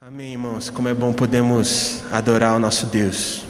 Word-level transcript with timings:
Amém, 0.00 0.30
irmãos. 0.30 0.70
Como 0.70 0.88
é 0.88 0.94
bom 0.94 1.12
podermos 1.12 2.04
adorar 2.12 2.54
o 2.54 2.60
nosso 2.60 2.86
Deus. 2.86 3.42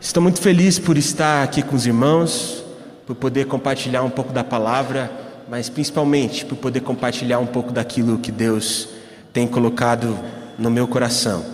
Estou 0.00 0.20
muito 0.20 0.40
feliz 0.40 0.80
por 0.80 0.98
estar 0.98 1.44
aqui 1.44 1.62
com 1.62 1.76
os 1.76 1.86
irmãos, 1.86 2.64
por 3.06 3.14
poder 3.14 3.46
compartilhar 3.46 4.02
um 4.02 4.10
pouco 4.10 4.32
da 4.32 4.42
palavra, 4.42 5.08
mas 5.48 5.68
principalmente 5.68 6.44
por 6.44 6.56
poder 6.56 6.80
compartilhar 6.80 7.38
um 7.38 7.46
pouco 7.46 7.72
daquilo 7.72 8.18
que 8.18 8.32
Deus 8.32 8.88
tem 9.32 9.46
colocado 9.46 10.18
no 10.58 10.72
meu 10.72 10.88
coração. 10.88 11.44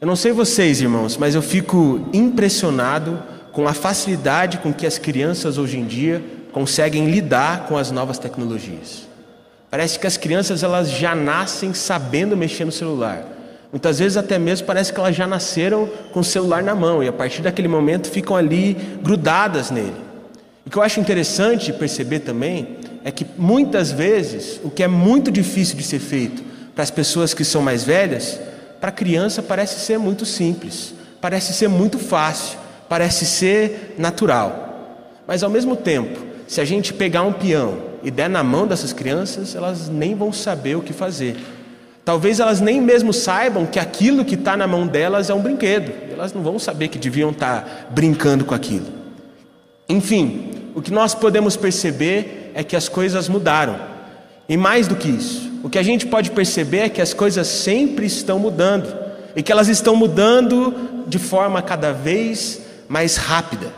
Eu 0.00 0.06
não 0.06 0.16
sei 0.16 0.32
vocês, 0.32 0.80
irmãos, 0.80 1.18
mas 1.18 1.34
eu 1.34 1.42
fico 1.42 2.08
impressionado 2.14 3.22
com 3.52 3.68
a 3.68 3.74
facilidade 3.74 4.56
com 4.58 4.72
que 4.72 4.86
as 4.86 4.96
crianças 4.96 5.58
hoje 5.58 5.78
em 5.78 5.84
dia 5.84 6.24
conseguem 6.52 7.10
lidar 7.10 7.66
com 7.66 7.76
as 7.76 7.90
novas 7.90 8.18
tecnologias. 8.18 9.09
Parece 9.70 9.98
que 9.98 10.06
as 10.06 10.16
crianças 10.16 10.62
elas 10.62 10.90
já 10.90 11.14
nascem 11.14 11.72
sabendo 11.72 12.36
mexer 12.36 12.64
no 12.64 12.72
celular. 12.72 13.24
Muitas 13.70 14.00
vezes 14.00 14.16
até 14.16 14.36
mesmo 14.36 14.66
parece 14.66 14.92
que 14.92 14.98
elas 14.98 15.14
já 15.14 15.28
nasceram 15.28 15.88
com 16.12 16.20
o 16.20 16.24
celular 16.24 16.60
na 16.60 16.74
mão 16.74 17.02
e 17.02 17.08
a 17.08 17.12
partir 17.12 17.40
daquele 17.40 17.68
momento 17.68 18.10
ficam 18.10 18.36
ali 18.36 18.76
grudadas 19.00 19.70
nele. 19.70 19.94
O 20.66 20.70
que 20.70 20.76
eu 20.76 20.82
acho 20.82 20.98
interessante 20.98 21.72
perceber 21.72 22.20
também 22.20 22.78
é 23.04 23.12
que 23.12 23.24
muitas 23.38 23.92
vezes 23.92 24.60
o 24.64 24.70
que 24.70 24.82
é 24.82 24.88
muito 24.88 25.30
difícil 25.30 25.76
de 25.76 25.84
ser 25.84 26.00
feito 26.00 26.42
para 26.74 26.82
as 26.82 26.90
pessoas 26.90 27.32
que 27.32 27.44
são 27.44 27.62
mais 27.62 27.84
velhas, 27.84 28.40
para 28.80 28.88
a 28.88 28.92
criança 28.92 29.40
parece 29.40 29.78
ser 29.78 29.98
muito 29.98 30.26
simples, 30.26 30.94
parece 31.20 31.52
ser 31.52 31.68
muito 31.68 31.98
fácil, 31.98 32.58
parece 32.88 33.24
ser 33.24 33.94
natural. 33.96 35.06
Mas 35.26 35.44
ao 35.44 35.50
mesmo 35.50 35.76
tempo, 35.76 36.20
se 36.48 36.60
a 36.60 36.64
gente 36.64 36.92
pegar 36.92 37.22
um 37.22 37.32
peão 37.32 37.89
e 38.02 38.10
der 38.10 38.28
na 38.28 38.42
mão 38.42 38.66
dessas 38.66 38.92
crianças, 38.92 39.54
elas 39.54 39.88
nem 39.88 40.14
vão 40.14 40.32
saber 40.32 40.76
o 40.76 40.82
que 40.82 40.92
fazer. 40.92 41.36
Talvez 42.04 42.40
elas 42.40 42.60
nem 42.60 42.80
mesmo 42.80 43.12
saibam 43.12 43.66
que 43.66 43.78
aquilo 43.78 44.24
que 44.24 44.34
está 44.34 44.56
na 44.56 44.66
mão 44.66 44.86
delas 44.86 45.30
é 45.30 45.34
um 45.34 45.40
brinquedo. 45.40 45.92
Elas 46.10 46.32
não 46.32 46.42
vão 46.42 46.58
saber 46.58 46.88
que 46.88 46.98
deviam 46.98 47.30
estar 47.30 47.62
tá 47.62 47.86
brincando 47.90 48.44
com 48.44 48.54
aquilo. 48.54 48.86
Enfim, 49.88 50.50
o 50.74 50.80
que 50.80 50.90
nós 50.90 51.14
podemos 51.14 51.56
perceber 51.56 52.52
é 52.54 52.64
que 52.64 52.74
as 52.74 52.88
coisas 52.88 53.28
mudaram. 53.28 53.76
E 54.48 54.56
mais 54.56 54.88
do 54.88 54.96
que 54.96 55.08
isso, 55.08 55.50
o 55.62 55.68
que 55.68 55.78
a 55.78 55.82
gente 55.82 56.06
pode 56.06 56.30
perceber 56.30 56.78
é 56.78 56.88
que 56.88 57.00
as 57.00 57.12
coisas 57.12 57.46
sempre 57.46 58.06
estão 58.06 58.38
mudando. 58.38 58.92
E 59.36 59.42
que 59.42 59.52
elas 59.52 59.68
estão 59.68 59.94
mudando 59.94 61.04
de 61.06 61.18
forma 61.18 61.62
cada 61.62 61.92
vez 61.92 62.62
mais 62.88 63.16
rápida. 63.16 63.72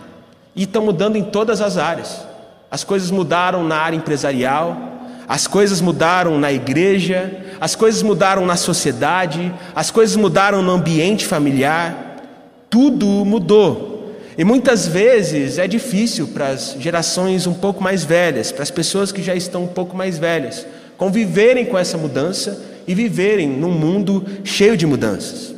E 0.55 0.63
estão 0.63 0.85
mudando 0.85 1.17
em 1.17 1.25
todas 1.25 1.61
as 1.61 1.77
áreas. 1.77 2.32
As 2.73 2.83
coisas 2.83 3.11
mudaram 3.11 3.63
na 3.63 3.77
área 3.77 3.99
empresarial, 3.99 4.75
as 5.29 5.47
coisas 5.47 5.83
mudaram 5.83 6.39
na 6.39 6.51
igreja, 6.51 7.31
as 7.61 7.75
coisas 7.75 8.03
mudaram 8.03 8.47
na 8.47 8.57
sociedade, 8.57 9.53
as 9.75 9.91
coisas 9.91 10.17
mudaram 10.17 10.63
no 10.63 10.71
ambiente 10.71 11.27
familiar. 11.27 12.17
Tudo 12.71 13.07
mudou. 13.27 14.17
E 14.39 14.43
muitas 14.43 14.89
vezes 14.89 15.59
é 15.59 15.69
difícil 15.69 16.29
para 16.29 16.49
as 16.49 16.75
gerações 16.81 17.47
um 17.47 17.53
pouco 17.53 17.85
mais 17.85 18.05
velhas, 18.05 18.51
para 18.51 18.63
as 18.63 18.71
pessoas 18.71 19.13
que 19.13 19.23
já 19.23 19.35
estão 19.35 19.65
um 19.65 19.69
pouco 19.69 19.95
mais 19.95 20.17
velhas, 20.17 20.67
conviverem 20.97 21.67
com 21.67 21.77
essa 21.77 21.99
mudança 21.99 22.59
e 22.89 22.95
viverem 22.95 23.51
num 23.51 23.73
mundo 23.73 24.25
cheio 24.45 24.79
de 24.79 24.87
mudanças. 24.87 25.55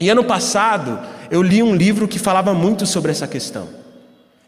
E 0.00 0.08
ano 0.08 0.24
passado 0.24 0.98
eu 1.30 1.42
li 1.42 1.62
um 1.62 1.76
livro 1.76 2.08
que 2.08 2.18
falava 2.18 2.54
muito 2.54 2.86
sobre 2.86 3.10
essa 3.10 3.26
questão. 3.26 3.83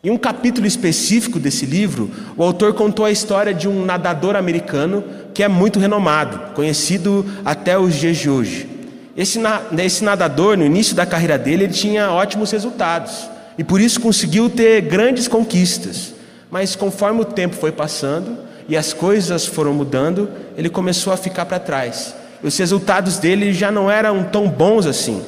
Em 0.06 0.10
um 0.10 0.16
capítulo 0.16 0.68
específico 0.68 1.40
desse 1.40 1.66
livro, 1.66 2.08
o 2.36 2.44
autor 2.44 2.74
contou 2.74 3.04
a 3.04 3.10
história 3.10 3.52
de 3.52 3.66
um 3.66 3.84
nadador 3.84 4.36
americano 4.36 5.02
que 5.34 5.42
é 5.42 5.48
muito 5.48 5.80
renomado, 5.80 6.54
conhecido 6.54 7.26
até 7.44 7.76
os 7.76 7.92
dias 7.92 8.16
de 8.16 8.30
hoje. 8.30 8.68
Esse, 9.16 9.40
esse 9.82 10.04
nadador, 10.04 10.56
no 10.56 10.64
início 10.64 10.94
da 10.94 11.04
carreira 11.04 11.36
dele, 11.36 11.64
ele 11.64 11.72
tinha 11.72 12.12
ótimos 12.12 12.52
resultados 12.52 13.28
e 13.58 13.64
por 13.64 13.80
isso 13.80 14.00
conseguiu 14.00 14.48
ter 14.48 14.80
grandes 14.82 15.26
conquistas. 15.26 16.14
Mas 16.52 16.76
conforme 16.76 17.22
o 17.22 17.24
tempo 17.24 17.56
foi 17.56 17.72
passando 17.72 18.38
e 18.68 18.76
as 18.76 18.92
coisas 18.92 19.44
foram 19.44 19.74
mudando, 19.74 20.30
ele 20.56 20.68
começou 20.68 21.12
a 21.12 21.16
ficar 21.16 21.46
para 21.46 21.58
trás. 21.58 22.14
Os 22.44 22.56
resultados 22.56 23.18
dele 23.18 23.52
já 23.52 23.72
não 23.72 23.90
eram 23.90 24.22
tão 24.22 24.48
bons 24.48 24.86
assim. 24.86 25.20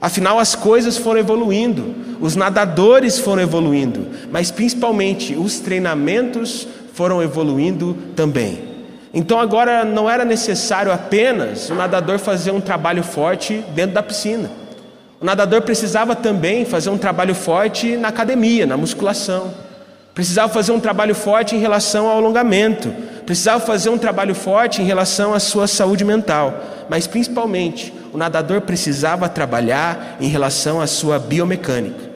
Afinal, 0.00 0.38
as 0.38 0.54
coisas 0.54 0.96
foram 0.96 1.20
evoluindo, 1.20 1.94
os 2.20 2.36
nadadores 2.36 3.18
foram 3.18 3.42
evoluindo, 3.42 4.06
mas 4.30 4.50
principalmente 4.50 5.34
os 5.34 5.58
treinamentos 5.58 6.68
foram 6.92 7.22
evoluindo 7.22 7.96
também. 8.14 8.76
Então 9.12 9.40
agora 9.40 9.84
não 9.84 10.10
era 10.10 10.24
necessário 10.24 10.92
apenas 10.92 11.70
o 11.70 11.74
nadador 11.74 12.18
fazer 12.18 12.50
um 12.50 12.60
trabalho 12.60 13.02
forte 13.02 13.64
dentro 13.74 13.94
da 13.94 14.02
piscina. 14.02 14.50
O 15.18 15.24
nadador 15.24 15.62
precisava 15.62 16.14
também 16.14 16.66
fazer 16.66 16.90
um 16.90 16.98
trabalho 16.98 17.34
forte 17.34 17.96
na 17.96 18.08
academia, 18.08 18.66
na 18.66 18.76
musculação. 18.76 19.54
Precisava 20.16 20.50
fazer 20.50 20.72
um 20.72 20.80
trabalho 20.80 21.14
forte 21.14 21.54
em 21.54 21.58
relação 21.58 22.08
ao 22.08 22.16
alongamento. 22.16 22.90
Precisava 23.26 23.62
fazer 23.62 23.90
um 23.90 23.98
trabalho 23.98 24.34
forte 24.34 24.80
em 24.80 24.84
relação 24.86 25.34
à 25.34 25.38
sua 25.38 25.66
saúde 25.66 26.06
mental. 26.06 26.58
Mas 26.88 27.06
principalmente 27.06 27.92
o 28.14 28.16
nadador 28.16 28.62
precisava 28.62 29.28
trabalhar 29.28 30.16
em 30.18 30.26
relação 30.26 30.80
à 30.80 30.86
sua 30.86 31.18
biomecânica. 31.18 32.10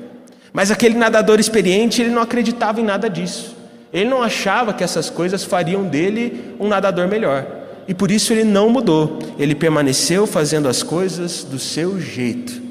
Mas 0.51 0.71
aquele 0.71 0.97
nadador 0.97 1.39
experiente, 1.39 2.01
ele 2.01 2.09
não 2.09 2.23
acreditava 2.23 2.81
em 2.81 2.85
nada 2.85 3.11
disso. 3.11 3.55
Ele 3.93 4.09
não 4.09 4.23
achava 4.23 4.73
que 4.73 4.83
essas 4.83 5.11
coisas 5.11 5.45
fariam 5.45 5.85
dele 5.85 6.57
um 6.59 6.69
nadador 6.69 7.07
melhor. 7.07 7.47
E 7.87 7.93
por 7.93 8.11
isso 8.11 8.33
ele 8.33 8.45
não 8.45 8.71
mudou. 8.71 9.19
Ele 9.39 9.55
permaneceu 9.55 10.27
fazendo 10.27 10.71
as 10.71 10.83
coisas 10.83 11.45
do 11.45 11.59
seu 11.59 12.01
jeito. 12.01 12.63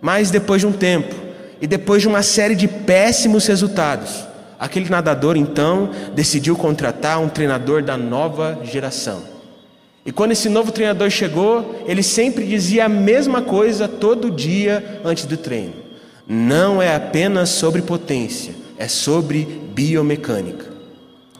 Mas 0.00 0.30
depois 0.30 0.60
de 0.60 0.68
um 0.68 0.72
tempo, 0.72 1.16
e 1.60 1.66
depois 1.66 2.00
de 2.00 2.06
uma 2.06 2.22
série 2.22 2.54
de 2.54 2.68
péssimos 2.68 3.44
resultados, 3.44 4.27
aquele 4.58 4.88
nadador 4.88 5.36
então 5.36 5.90
decidiu 6.14 6.56
contratar 6.56 7.20
um 7.20 7.28
treinador 7.28 7.82
da 7.82 7.96
nova 7.96 8.58
geração. 8.64 9.22
E 10.04 10.12
quando 10.12 10.32
esse 10.32 10.48
novo 10.48 10.72
treinador 10.72 11.10
chegou, 11.10 11.84
ele 11.86 12.02
sempre 12.02 12.46
dizia 12.46 12.86
a 12.86 12.88
mesma 12.88 13.42
coisa 13.42 13.86
todo 13.86 14.30
dia 14.30 15.00
antes 15.04 15.26
do 15.26 15.36
treino. 15.36 15.74
Não 16.26 16.80
é 16.80 16.94
apenas 16.94 17.50
sobre 17.50 17.82
potência, 17.82 18.54
é 18.78 18.88
sobre 18.88 19.44
biomecânica. 19.74 20.66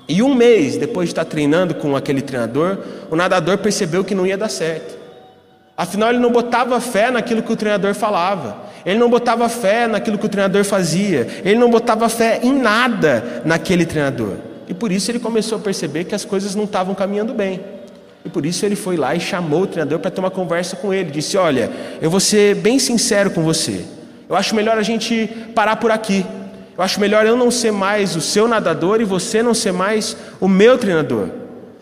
E 0.08 0.22
um 0.22 0.34
mês 0.34 0.76
depois 0.76 1.08
de 1.08 1.12
estar 1.12 1.24
treinando 1.24 1.74
com 1.74 1.94
aquele 1.96 2.22
treinador, 2.22 2.78
o 3.10 3.16
nadador 3.16 3.58
percebeu 3.58 4.04
que 4.04 4.14
não 4.14 4.26
ia 4.26 4.38
dar 4.38 4.48
certo. 4.48 4.96
Afinal, 5.76 6.10
ele 6.10 6.18
não 6.18 6.32
botava 6.32 6.80
fé 6.80 7.10
naquilo 7.10 7.42
que 7.42 7.52
o 7.52 7.56
treinador 7.56 7.94
falava, 7.94 8.67
ele 8.84 8.98
não 8.98 9.08
botava 9.08 9.48
fé 9.48 9.86
naquilo 9.86 10.18
que 10.18 10.26
o 10.26 10.28
treinador 10.28 10.64
fazia, 10.64 11.26
ele 11.44 11.58
não 11.58 11.70
botava 11.70 12.08
fé 12.08 12.40
em 12.42 12.52
nada 12.52 13.42
naquele 13.44 13.84
treinador. 13.84 14.36
E 14.68 14.74
por 14.74 14.92
isso 14.92 15.10
ele 15.10 15.18
começou 15.18 15.58
a 15.58 15.60
perceber 15.60 16.04
que 16.04 16.14
as 16.14 16.24
coisas 16.24 16.54
não 16.54 16.64
estavam 16.64 16.94
caminhando 16.94 17.32
bem. 17.32 17.60
E 18.24 18.28
por 18.28 18.44
isso 18.44 18.66
ele 18.66 18.76
foi 18.76 18.96
lá 18.96 19.14
e 19.14 19.20
chamou 19.20 19.62
o 19.62 19.66
treinador 19.66 19.98
para 19.98 20.10
ter 20.10 20.20
uma 20.20 20.30
conversa 20.30 20.76
com 20.76 20.92
ele. 20.92 21.10
Disse: 21.10 21.36
Olha, 21.36 21.70
eu 22.02 22.10
vou 22.10 22.20
ser 22.20 22.56
bem 22.56 22.78
sincero 22.78 23.30
com 23.30 23.42
você. 23.42 23.84
Eu 24.28 24.36
acho 24.36 24.54
melhor 24.54 24.76
a 24.76 24.82
gente 24.82 25.26
parar 25.54 25.76
por 25.76 25.90
aqui. 25.90 26.26
Eu 26.76 26.84
acho 26.84 27.00
melhor 27.00 27.26
eu 27.26 27.36
não 27.36 27.50
ser 27.50 27.72
mais 27.72 28.14
o 28.14 28.20
seu 28.20 28.46
nadador 28.46 29.00
e 29.00 29.04
você 29.04 29.42
não 29.42 29.54
ser 29.54 29.72
mais 29.72 30.16
o 30.40 30.46
meu 30.46 30.76
treinador. 30.76 31.28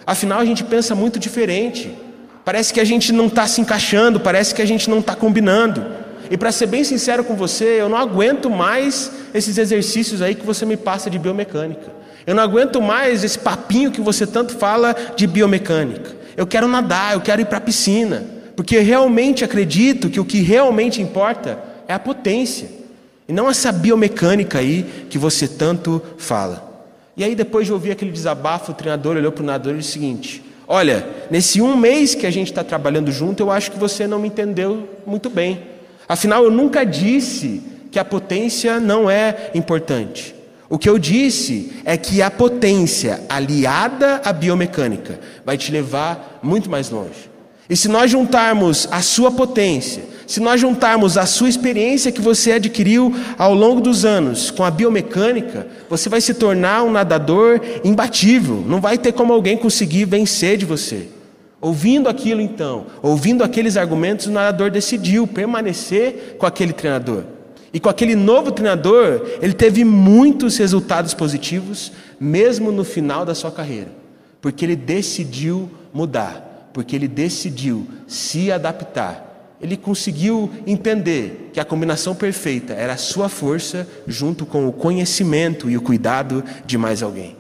Afinal, 0.06 0.38
a 0.38 0.44
gente 0.44 0.62
pensa 0.62 0.94
muito 0.94 1.18
diferente. 1.18 1.92
Parece 2.44 2.72
que 2.72 2.78
a 2.78 2.84
gente 2.84 3.12
não 3.12 3.26
está 3.26 3.44
se 3.48 3.60
encaixando, 3.60 4.20
parece 4.20 4.54
que 4.54 4.62
a 4.62 4.64
gente 4.64 4.88
não 4.88 5.00
está 5.00 5.16
combinando. 5.16 5.84
E 6.30 6.36
para 6.36 6.52
ser 6.52 6.66
bem 6.66 6.84
sincero 6.84 7.24
com 7.24 7.34
você, 7.34 7.80
eu 7.80 7.88
não 7.88 7.96
aguento 7.96 8.50
mais 8.50 9.10
esses 9.32 9.58
exercícios 9.58 10.22
aí 10.22 10.34
que 10.34 10.44
você 10.44 10.64
me 10.64 10.76
passa 10.76 11.08
de 11.08 11.18
biomecânica. 11.18 11.92
Eu 12.26 12.34
não 12.34 12.42
aguento 12.42 12.82
mais 12.82 13.22
esse 13.22 13.38
papinho 13.38 13.92
que 13.92 14.00
você 14.00 14.26
tanto 14.26 14.54
fala 14.56 14.94
de 15.14 15.26
biomecânica. 15.26 16.16
Eu 16.36 16.46
quero 16.46 16.66
nadar, 16.66 17.14
eu 17.14 17.20
quero 17.20 17.40
ir 17.40 17.44
para 17.44 17.58
a 17.58 17.60
piscina, 17.60 18.24
porque 18.56 18.78
realmente 18.78 19.44
acredito 19.44 20.10
que 20.10 20.18
o 20.18 20.24
que 20.24 20.40
realmente 20.40 21.00
importa 21.00 21.58
é 21.86 21.94
a 21.94 21.98
potência, 21.98 22.68
e 23.28 23.32
não 23.32 23.48
essa 23.48 23.72
biomecânica 23.72 24.58
aí 24.58 25.06
que 25.08 25.18
você 25.18 25.48
tanto 25.48 26.02
fala. 26.18 26.66
E 27.16 27.24
aí, 27.24 27.34
depois 27.34 27.66
de 27.66 27.72
ouvir 27.72 27.92
aquele 27.92 28.10
desabafo, 28.10 28.72
o 28.72 28.74
treinador 28.74 29.16
olhou 29.16 29.32
para 29.32 29.42
o 29.42 29.46
nadador 29.46 29.74
e 29.74 29.78
disse 29.78 29.90
o 29.90 29.92
seguinte: 29.92 30.44
Olha, 30.68 31.06
nesse 31.30 31.60
um 31.62 31.76
mês 31.76 32.14
que 32.14 32.26
a 32.26 32.30
gente 32.30 32.48
está 32.48 32.62
trabalhando 32.62 33.10
junto, 33.10 33.42
eu 33.42 33.50
acho 33.50 33.70
que 33.70 33.78
você 33.78 34.06
não 34.06 34.18
me 34.18 34.28
entendeu 34.28 34.88
muito 35.06 35.30
bem. 35.30 35.75
Afinal, 36.08 36.44
eu 36.44 36.50
nunca 36.50 36.84
disse 36.84 37.62
que 37.90 37.98
a 37.98 38.04
potência 38.04 38.78
não 38.78 39.10
é 39.10 39.50
importante. 39.54 40.34
O 40.68 40.78
que 40.78 40.88
eu 40.88 40.98
disse 40.98 41.72
é 41.84 41.96
que 41.96 42.20
a 42.20 42.30
potência 42.30 43.22
aliada 43.28 44.20
à 44.24 44.32
biomecânica 44.32 45.20
vai 45.44 45.56
te 45.56 45.70
levar 45.70 46.40
muito 46.42 46.68
mais 46.68 46.90
longe. 46.90 47.30
E 47.68 47.76
se 47.76 47.88
nós 47.88 48.10
juntarmos 48.10 48.88
a 48.90 49.00
sua 49.00 49.30
potência, 49.30 50.04
se 50.26 50.40
nós 50.40 50.60
juntarmos 50.60 51.16
a 51.16 51.24
sua 51.24 51.48
experiência 51.48 52.12
que 52.12 52.20
você 52.20 52.52
adquiriu 52.52 53.14
ao 53.38 53.54
longo 53.54 53.80
dos 53.80 54.04
anos 54.04 54.50
com 54.50 54.64
a 54.64 54.70
biomecânica, 54.70 55.66
você 55.88 56.08
vai 56.08 56.20
se 56.20 56.34
tornar 56.34 56.82
um 56.82 56.90
nadador 56.90 57.60
imbatível. 57.84 58.64
Não 58.66 58.80
vai 58.80 58.98
ter 58.98 59.12
como 59.12 59.32
alguém 59.32 59.56
conseguir 59.56 60.04
vencer 60.04 60.56
de 60.56 60.64
você. 60.64 61.08
Ouvindo 61.60 62.08
aquilo 62.08 62.40
então, 62.40 62.86
ouvindo 63.02 63.42
aqueles 63.42 63.76
argumentos, 63.76 64.26
o 64.26 64.30
nadador 64.30 64.70
decidiu 64.70 65.26
permanecer 65.26 66.36
com 66.38 66.46
aquele 66.46 66.72
treinador. 66.72 67.24
E 67.72 67.80
com 67.80 67.88
aquele 67.88 68.14
novo 68.14 68.52
treinador, 68.52 69.26
ele 69.40 69.52
teve 69.52 69.84
muitos 69.84 70.56
resultados 70.56 71.14
positivos, 71.14 71.92
mesmo 72.20 72.70
no 72.70 72.84
final 72.84 73.24
da 73.24 73.34
sua 73.34 73.50
carreira, 73.50 73.90
porque 74.40 74.64
ele 74.64 74.76
decidiu 74.76 75.70
mudar, 75.92 76.70
porque 76.72 76.94
ele 76.94 77.08
decidiu 77.08 77.86
se 78.06 78.52
adaptar. 78.52 79.56
Ele 79.60 79.76
conseguiu 79.76 80.50
entender 80.66 81.50
que 81.52 81.60
a 81.60 81.64
combinação 81.64 82.14
perfeita 82.14 82.74
era 82.74 82.92
a 82.92 82.98
sua 82.98 83.28
força 83.28 83.88
junto 84.06 84.44
com 84.44 84.68
o 84.68 84.72
conhecimento 84.72 85.70
e 85.70 85.76
o 85.76 85.82
cuidado 85.82 86.44
de 86.66 86.76
mais 86.76 87.02
alguém. 87.02 87.36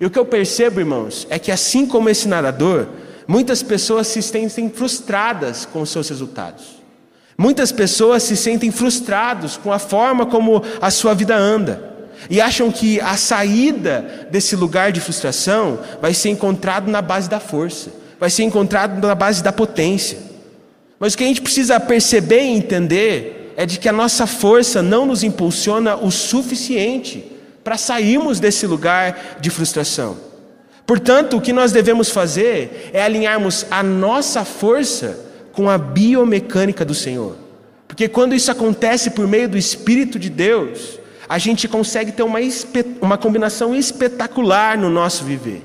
E 0.00 0.06
o 0.06 0.10
que 0.10 0.18
eu 0.18 0.24
percebo, 0.24 0.80
irmãos, 0.80 1.26
é 1.30 1.38
que 1.38 1.52
assim 1.52 1.86
como 1.86 2.08
esse 2.08 2.26
nadador, 2.26 2.88
muitas 3.26 3.62
pessoas 3.62 4.06
se 4.06 4.22
sentem 4.22 4.70
frustradas 4.70 5.64
com 5.64 5.82
os 5.82 5.90
seus 5.90 6.08
resultados. 6.08 6.82
Muitas 7.36 7.72
pessoas 7.72 8.22
se 8.22 8.36
sentem 8.36 8.70
frustrados 8.70 9.56
com 9.56 9.72
a 9.72 9.78
forma 9.78 10.26
como 10.26 10.62
a 10.80 10.90
sua 10.90 11.14
vida 11.14 11.36
anda 11.36 11.92
e 12.30 12.40
acham 12.40 12.70
que 12.70 13.00
a 13.00 13.16
saída 13.16 14.28
desse 14.30 14.54
lugar 14.54 14.92
de 14.92 15.00
frustração 15.00 15.80
vai 16.00 16.14
ser 16.14 16.30
encontrado 16.30 16.90
na 16.90 17.02
base 17.02 17.28
da 17.28 17.40
força, 17.40 17.90
vai 18.20 18.30
ser 18.30 18.44
encontrado 18.44 19.04
na 19.04 19.14
base 19.14 19.42
da 19.42 19.52
potência. 19.52 20.18
Mas 20.98 21.14
o 21.14 21.18
que 21.18 21.24
a 21.24 21.26
gente 21.26 21.42
precisa 21.42 21.80
perceber 21.80 22.42
e 22.42 22.56
entender 22.56 23.54
é 23.56 23.66
de 23.66 23.78
que 23.78 23.88
a 23.88 23.92
nossa 23.92 24.26
força 24.26 24.82
não 24.82 25.04
nos 25.04 25.22
impulsiona 25.22 25.96
o 25.96 26.10
suficiente 26.10 27.24
para 27.64 27.76
sairmos 27.76 28.38
desse 28.38 28.66
lugar 28.66 29.38
de 29.40 29.50
frustração. 29.50 30.16
Portanto, 30.92 31.38
o 31.38 31.40
que 31.40 31.54
nós 31.54 31.72
devemos 31.72 32.10
fazer 32.10 32.90
é 32.92 33.02
alinharmos 33.02 33.64
a 33.70 33.82
nossa 33.82 34.44
força 34.44 35.18
com 35.50 35.70
a 35.70 35.78
biomecânica 35.78 36.84
do 36.84 36.92
Senhor. 36.92 37.34
Porque 37.88 38.08
quando 38.08 38.34
isso 38.34 38.50
acontece 38.50 39.12
por 39.12 39.26
meio 39.26 39.48
do 39.48 39.56
Espírito 39.56 40.18
de 40.18 40.28
Deus, 40.28 41.00
a 41.26 41.38
gente 41.38 41.66
consegue 41.66 42.12
ter 42.12 42.22
uma, 42.22 42.40
uma 43.00 43.16
combinação 43.16 43.74
espetacular 43.74 44.76
no 44.76 44.90
nosso 44.90 45.24
viver. 45.24 45.62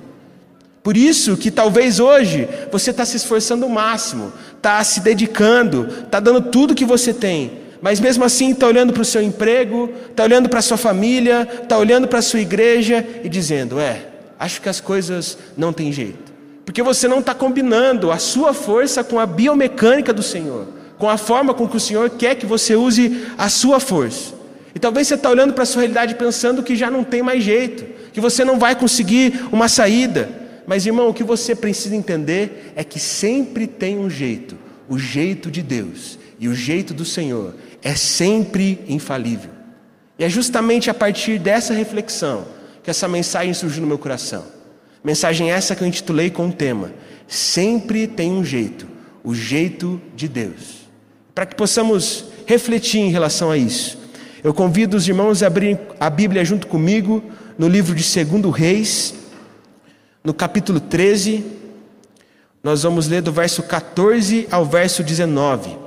Por 0.82 0.96
isso 0.96 1.36
que 1.36 1.52
talvez 1.52 2.00
hoje 2.00 2.48
você 2.72 2.92
está 2.92 3.04
se 3.04 3.18
esforçando 3.18 3.66
o 3.66 3.70
máximo, 3.70 4.32
está 4.56 4.82
se 4.82 5.02
dedicando, 5.02 5.90
está 6.06 6.22
dando 6.22 6.42
tudo 6.44 6.74
que 6.74 6.86
você 6.86 7.14
tem, 7.14 7.52
mas 7.82 8.00
mesmo 8.00 8.24
assim 8.24 8.52
está 8.52 8.66
olhando 8.66 8.94
para 8.94 9.02
o 9.02 9.06
seu 9.06 9.22
emprego, 9.22 9.92
está 10.10 10.24
olhando 10.24 10.48
para 10.48 10.60
a 10.60 10.62
sua 10.62 10.78
família, 10.78 11.46
está 11.62 11.78
olhando 11.78 12.08
para 12.08 12.20
a 12.20 12.22
sua 12.22 12.40
igreja 12.40 13.06
e 13.26 13.28
dizendo: 13.28 13.78
É, 13.78 14.16
acho 14.40 14.62
que 14.62 14.70
as 14.70 14.80
coisas 14.80 15.38
não 15.56 15.74
têm 15.74 15.92
jeito. 15.92 16.34
Porque 16.66 16.84
você 16.84 17.08
não 17.08 17.20
está 17.20 17.34
combinando 17.34 18.12
a 18.12 18.18
sua 18.18 18.54
força 18.54 19.04
com 19.04 19.20
a 19.20 19.26
biomecânica 19.26 20.12
do 20.12 20.22
Senhor, 20.22 20.68
com 20.98 21.10
a 21.10 21.18
forma 21.18 21.54
com 21.54 21.68
que 21.68 21.78
o 21.78 21.80
Senhor 21.80 22.10
quer 22.10 22.36
que 22.36 22.46
você 22.46 22.76
use 22.76 23.26
a 23.38 23.48
sua 23.50 23.80
força. 23.80 24.34
E 24.76 24.80
talvez 24.80 25.08
você 25.08 25.16
está 25.16 25.30
olhando 25.30 25.54
para 25.54 25.64
a 25.64 25.66
sua 25.66 25.82
realidade 25.82 26.16
pensando 26.16 26.62
que 26.62 26.76
já 26.76 26.92
não 26.92 27.04
tem 27.04 27.24
mais 27.24 27.44
jeito, 27.44 27.86
que 28.12 28.20
você 28.20 28.44
não 28.44 28.60
vai 28.60 28.76
conseguir 28.76 29.48
uma 29.52 29.68
saída. 29.68 30.30
Mas 30.68 30.86
irmão, 30.86 31.10
o 31.10 31.14
que 31.14 31.24
você 31.24 31.56
precisa 31.56 31.96
entender 31.96 32.74
é 32.76 32.84
que 32.84 33.00
sempre 33.00 33.66
tem 33.66 33.98
um 33.98 34.10
jeito, 34.10 34.58
o 34.90 35.00
jeito 35.00 35.50
de 35.50 35.62
Deus 35.62 36.20
e 36.40 36.48
o 36.48 36.54
jeito 36.54 36.94
do 36.94 37.06
Senhor 37.06 37.56
é 37.82 37.96
sempre 37.96 38.84
infalível. 38.88 39.52
E 40.20 40.24
é 40.24 40.30
justamente 40.30 40.90
a 40.90 40.94
partir 40.94 41.40
dessa 41.40 41.74
reflexão 41.74 42.57
que 42.88 42.92
essa 42.92 43.06
mensagem 43.06 43.54
surgiu 43.54 43.82
no 43.82 43.88
meu 43.88 43.98
coração. 43.98 44.46
Mensagem 45.04 45.52
essa 45.52 45.76
que 45.76 45.84
eu 45.84 45.88
intitulei 45.90 46.30
com 46.30 46.48
o 46.48 46.54
tema: 46.54 46.94
Sempre 47.28 48.08
tem 48.08 48.32
um 48.32 48.46
jeito, 48.46 48.88
o 49.26 49.36
jeito 49.36 50.02
de 50.16 50.30
Deus. 50.30 50.88
Para 51.36 51.46
que 51.46 51.54
possamos 51.54 52.28
refletir 52.46 53.02
em 53.02 53.10
relação 53.10 53.52
a 53.52 53.58
isso, 53.58 54.00
eu 54.42 54.54
convido 54.54 54.96
os 54.96 55.06
irmãos 55.06 55.44
a 55.44 55.48
abrirem 55.48 55.78
a 56.00 56.10
Bíblia 56.10 56.46
junto 56.46 56.66
comigo 56.66 57.22
no 57.58 57.68
livro 57.68 57.94
de 57.94 58.24
2 58.24 58.56
Reis, 58.56 59.16
no 60.24 60.34
capítulo 60.34 60.80
13. 60.80 61.44
Nós 62.64 62.84
vamos 62.84 63.10
ler 63.10 63.22
do 63.22 63.34
verso 63.34 63.64
14 63.64 64.48
ao 64.50 64.66
verso 64.66 65.04
19. 65.04 65.78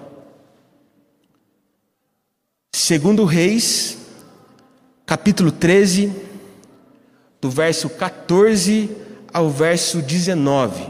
Segundo 2.75 3.25
Reis, 3.25 3.97
capítulo 5.07 5.51
13, 5.51 6.29
do 7.41 7.49
verso 7.49 7.89
14 7.89 8.91
ao 9.33 9.49
verso 9.49 10.03
19. 10.03 10.85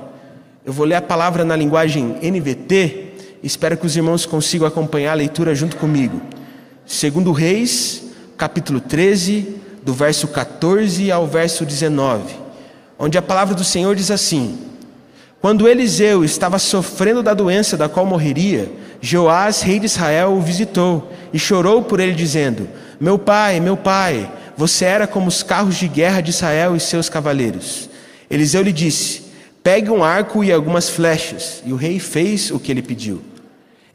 Eu 0.64 0.72
vou 0.72 0.84
ler 0.84 0.96
a 0.96 1.02
palavra 1.02 1.44
na 1.44 1.54
linguagem 1.54 2.16
NVT, 2.22 3.14
espero 3.42 3.76
que 3.76 3.86
os 3.86 3.96
irmãos 3.96 4.26
consigam 4.26 4.66
acompanhar 4.66 5.12
a 5.12 5.14
leitura 5.14 5.54
junto 5.54 5.76
comigo. 5.76 6.20
Segundo 6.84 7.30
Reis, 7.32 8.04
capítulo 8.36 8.80
13, 8.80 9.56
do 9.82 9.94
verso 9.94 10.28
14 10.28 11.10
ao 11.10 11.26
verso 11.26 11.64
19, 11.64 12.34
onde 12.98 13.16
a 13.16 13.22
palavra 13.22 13.54
do 13.54 13.64
Senhor 13.64 13.94
diz 13.94 14.10
assim: 14.10 14.58
Quando 15.40 15.68
Eliseu 15.68 16.24
estava 16.24 16.58
sofrendo 16.58 17.22
da 17.22 17.32
doença 17.32 17.76
da 17.76 17.88
qual 17.88 18.04
morreria, 18.04 18.70
Joás, 19.00 19.62
rei 19.62 19.78
de 19.78 19.86
Israel, 19.86 20.32
o 20.32 20.42
visitou 20.42 21.10
e 21.32 21.38
chorou 21.38 21.82
por 21.82 22.00
ele, 22.00 22.12
dizendo: 22.12 22.68
Meu 23.00 23.18
pai, 23.18 23.58
meu 23.60 23.76
pai, 23.76 24.30
você 24.60 24.84
era 24.84 25.06
como 25.06 25.26
os 25.26 25.42
carros 25.42 25.76
de 25.76 25.88
guerra 25.88 26.20
de 26.20 26.28
Israel 26.28 26.76
e 26.76 26.80
seus 26.80 27.08
cavaleiros. 27.08 27.88
Eliseu 28.30 28.60
lhe 28.60 28.74
disse: 28.74 29.22
Pegue 29.62 29.88
um 29.88 30.04
arco 30.04 30.44
e 30.44 30.52
algumas 30.52 30.90
flechas. 30.90 31.62
E 31.64 31.72
o 31.72 31.76
rei 31.76 31.98
fez 31.98 32.50
o 32.50 32.60
que 32.60 32.70
ele 32.70 32.82
pediu. 32.82 33.22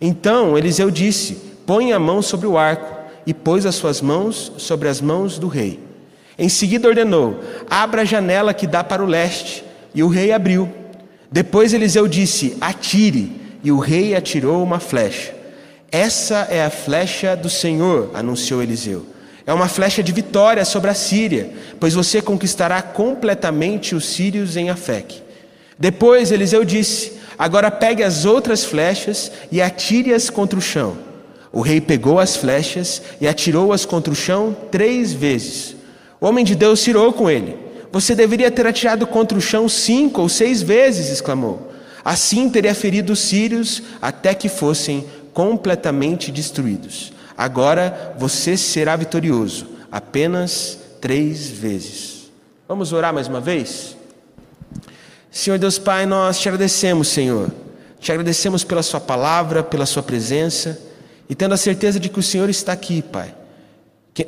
Então 0.02 0.58
Eliseu 0.58 0.90
disse: 0.90 1.36
Põe 1.68 1.94
a 1.94 2.00
mão 2.00 2.20
sobre 2.20 2.48
o 2.48 2.58
arco. 2.58 2.96
E 3.28 3.34
pôs 3.34 3.64
as 3.64 3.76
suas 3.76 4.02
mãos 4.02 4.54
sobre 4.58 4.90
as 4.90 5.00
mãos 5.00 5.38
do 5.38 5.48
rei. 5.48 5.80
Em 6.36 6.50
seguida 6.50 6.88
ordenou: 6.88 7.44
Abra 7.70 8.02
a 8.02 8.06
janela 8.06 8.52
que 8.52 8.66
dá 8.66 8.84
para 8.84 9.04
o 9.04 9.08
leste. 9.08 9.64
E 9.94 10.02
o 10.02 10.08
rei 10.08 10.32
abriu. 10.32 10.68
Depois 11.32 11.74
Eliseu 11.74 12.08
disse: 12.08 12.58
Atire 12.60 13.32
e 13.64 13.72
o 13.72 13.78
rei 13.78 14.16
atirou 14.16 14.64
uma 14.64 14.80
flecha. 14.80 15.32
Essa 15.92 16.48
é 16.50 16.66
a 16.66 16.72
flecha 16.72 17.36
do 17.36 17.52
Senhor, 17.52 18.10
anunciou 18.16 18.64
Eliseu. 18.64 19.14
É 19.48 19.54
uma 19.54 19.68
flecha 19.68 20.02
de 20.02 20.12
vitória 20.12 20.66
sobre 20.66 20.90
a 20.90 20.94
Síria, 20.94 21.52
pois 21.80 21.94
você 21.94 22.22
conquistará 22.22 22.82
completamente 22.82 23.94
os 23.94 24.06
sírios 24.06 24.58
em 24.58 24.70
Afec. 24.70 25.22
Depois 25.78 26.32
Eliseu 26.32 26.66
disse: 26.66 27.14
Agora 27.38 27.70
pegue 27.70 28.02
as 28.02 28.26
outras 28.26 28.64
flechas 28.64 29.32
e 29.52 29.62
atire-as 29.62 30.30
contra 30.30 30.58
o 30.58 30.62
chão. 30.62 30.98
O 31.52 31.62
rei 31.62 31.80
pegou 31.80 32.20
as 32.20 32.36
flechas 32.36 33.02
e 33.22 33.28
atirou-as 33.28 33.86
contra 33.86 34.12
o 34.12 34.16
chão 34.16 34.56
três 34.72 35.14
vezes. 35.14 35.76
O 36.20 36.26
homem 36.26 36.44
de 36.44 36.56
Deus 36.56 36.82
tirou 36.82 37.14
com 37.14 37.30
ele. 37.30 37.56
Você 37.92 38.16
deveria 38.16 38.52
ter 38.52 38.66
atirado 38.66 39.06
contra 39.06 39.38
o 39.38 39.42
chão 39.42 39.70
cinco 39.70 40.22
ou 40.22 40.28
seis 40.28 40.62
vezes, 40.62 41.10
exclamou. 41.10 41.72
Assim 42.04 42.50
teria 42.50 42.76
ferido 42.76 43.14
os 43.14 43.20
sírios 43.20 43.82
até 44.02 44.34
que 44.34 44.50
fossem 44.50 45.06
completamente 45.34 46.32
destruídos. 46.32 47.15
Agora 47.38 48.16
você 48.18 48.56
será 48.56 48.96
vitorioso, 48.96 49.68
apenas 49.92 50.80
três 51.02 51.50
vezes. 51.50 52.32
Vamos 52.68 52.94
orar 52.94 53.14
mais 53.14 53.28
uma 53.28 53.42
vez? 53.42 53.96
Senhor 55.30 55.60
Deus 55.60 55.78
Pai, 55.78 56.06
nós 56.06 56.40
te 56.40 56.48
agradecemos, 56.48 57.10
Senhor. 57.10 57.52
Te 58.00 58.12
agradecemos 58.12 58.64
pela 58.64 58.82
Sua 58.82 59.00
palavra, 59.00 59.64
pela 59.64 59.86
Sua 59.86 60.02
presença 60.02 60.80
e 61.30 61.36
tendo 61.36 61.54
a 61.54 61.58
certeza 61.58 62.00
de 62.00 62.10
que 62.10 62.20
o 62.20 62.24
Senhor 62.24 62.50
está 62.50 62.72
aqui, 62.72 63.02
Pai. 63.02 63.36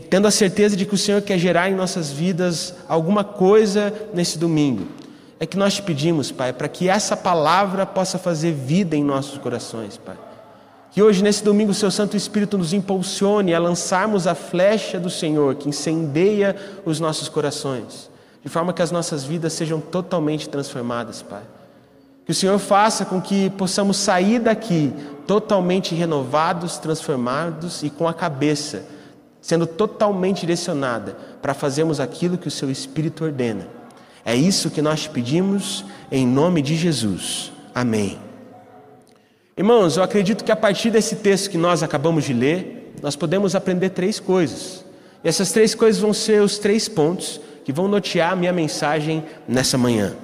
Tendo 0.10 0.28
a 0.28 0.32
certeza 0.32 0.76
de 0.76 0.86
que 0.86 0.96
o 0.96 0.98
Senhor 0.98 1.22
quer 1.22 1.38
gerar 1.40 1.70
em 1.70 1.76
nossas 1.76 2.12
vidas 2.12 2.74
alguma 2.90 3.24
coisa 3.24 3.94
nesse 4.14 4.38
domingo 4.38 4.98
é 5.40 5.46
que 5.46 5.58
nós 5.58 5.76
te 5.76 5.82
pedimos, 5.82 6.32
Pai, 6.32 6.52
para 6.52 6.68
que 6.68 6.90
essa 6.90 7.16
palavra 7.16 7.86
possa 7.86 8.18
fazer 8.18 8.52
vida 8.54 8.96
em 8.96 9.04
nossos 9.04 9.38
corações, 9.38 9.98
Pai. 9.98 10.16
Que 10.98 11.04
hoje, 11.04 11.22
nesse 11.22 11.44
domingo, 11.44 11.70
o 11.70 11.76
Seu 11.76 11.92
Santo 11.92 12.18
Espírito 12.18 12.58
nos 12.58 12.74
impulsione 12.74 13.54
a 13.54 13.60
lançarmos 13.60 14.26
a 14.26 14.34
flecha 14.34 15.00
do 15.00 15.12
Senhor 15.12 15.54
que 15.54 15.70
incendeia 15.70 16.56
os 16.84 17.00
nossos 17.00 17.30
corações, 17.30 18.10
de 18.44 18.50
forma 18.50 18.74
que 18.74 18.82
as 18.82 18.90
nossas 18.90 19.24
vidas 19.24 19.54
sejam 19.54 19.80
totalmente 19.80 20.50
transformadas, 20.50 21.22
Pai. 21.22 21.44
Que 22.26 22.32
o 22.32 22.34
Senhor 22.34 22.58
faça 22.58 23.06
com 23.06 23.22
que 23.22 23.52
possamos 23.52 23.96
sair 23.98 24.40
daqui 24.40 24.92
totalmente 25.28 25.94
renovados, 25.94 26.80
transformados 26.80 27.84
e 27.84 27.92
com 27.92 28.08
a 28.08 28.14
cabeça 28.14 28.84
sendo 29.40 29.68
totalmente 29.68 30.42
direcionada 30.42 31.16
para 31.44 31.54
fazermos 31.54 32.00
aquilo 32.00 32.40
que 32.40 32.48
o 32.48 32.52
Seu 32.52 32.72
Espírito 32.72 33.24
ordena 33.24 33.68
é 34.26 34.36
isso 34.36 34.72
que 34.72 34.82
nós 34.82 35.04
te 35.04 35.10
pedimos 35.12 35.86
em 36.12 36.28
nome 36.28 36.62
de 36.64 36.76
Jesus. 36.76 37.54
Amém. 37.74 38.27
Irmãos, 39.58 39.98
eu 39.98 40.04
acredito 40.04 40.44
que 40.44 40.52
a 40.52 40.56
partir 40.56 40.92
desse 40.92 41.16
texto 41.16 41.50
que 41.50 41.58
nós 41.58 41.82
acabamos 41.82 42.26
de 42.26 42.34
ler, 42.34 42.94
nós 43.02 43.16
podemos 43.16 43.56
aprender 43.56 43.90
três 43.90 44.20
coisas. 44.20 44.86
E 45.24 45.28
essas 45.28 45.52
três 45.52 45.74
coisas 45.74 46.00
vão 46.00 46.14
ser 46.14 46.44
os 46.44 46.60
três 46.60 46.88
pontos 46.88 47.42
que 47.66 47.74
vão 47.74 47.88
notear 47.88 48.34
a 48.34 48.36
minha 48.36 48.54
mensagem 48.54 49.26
nessa 49.48 49.76
manhã. 49.76 50.16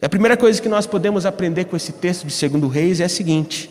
E 0.00 0.06
a 0.06 0.08
primeira 0.08 0.38
coisa 0.38 0.60
que 0.60 0.70
nós 0.70 0.86
podemos 0.86 1.26
aprender 1.26 1.66
com 1.66 1.76
esse 1.76 1.92
texto 1.92 2.26
de 2.26 2.48
2 2.48 2.72
Reis 2.72 2.98
é 2.98 3.04
a 3.04 3.10
seguinte: 3.10 3.70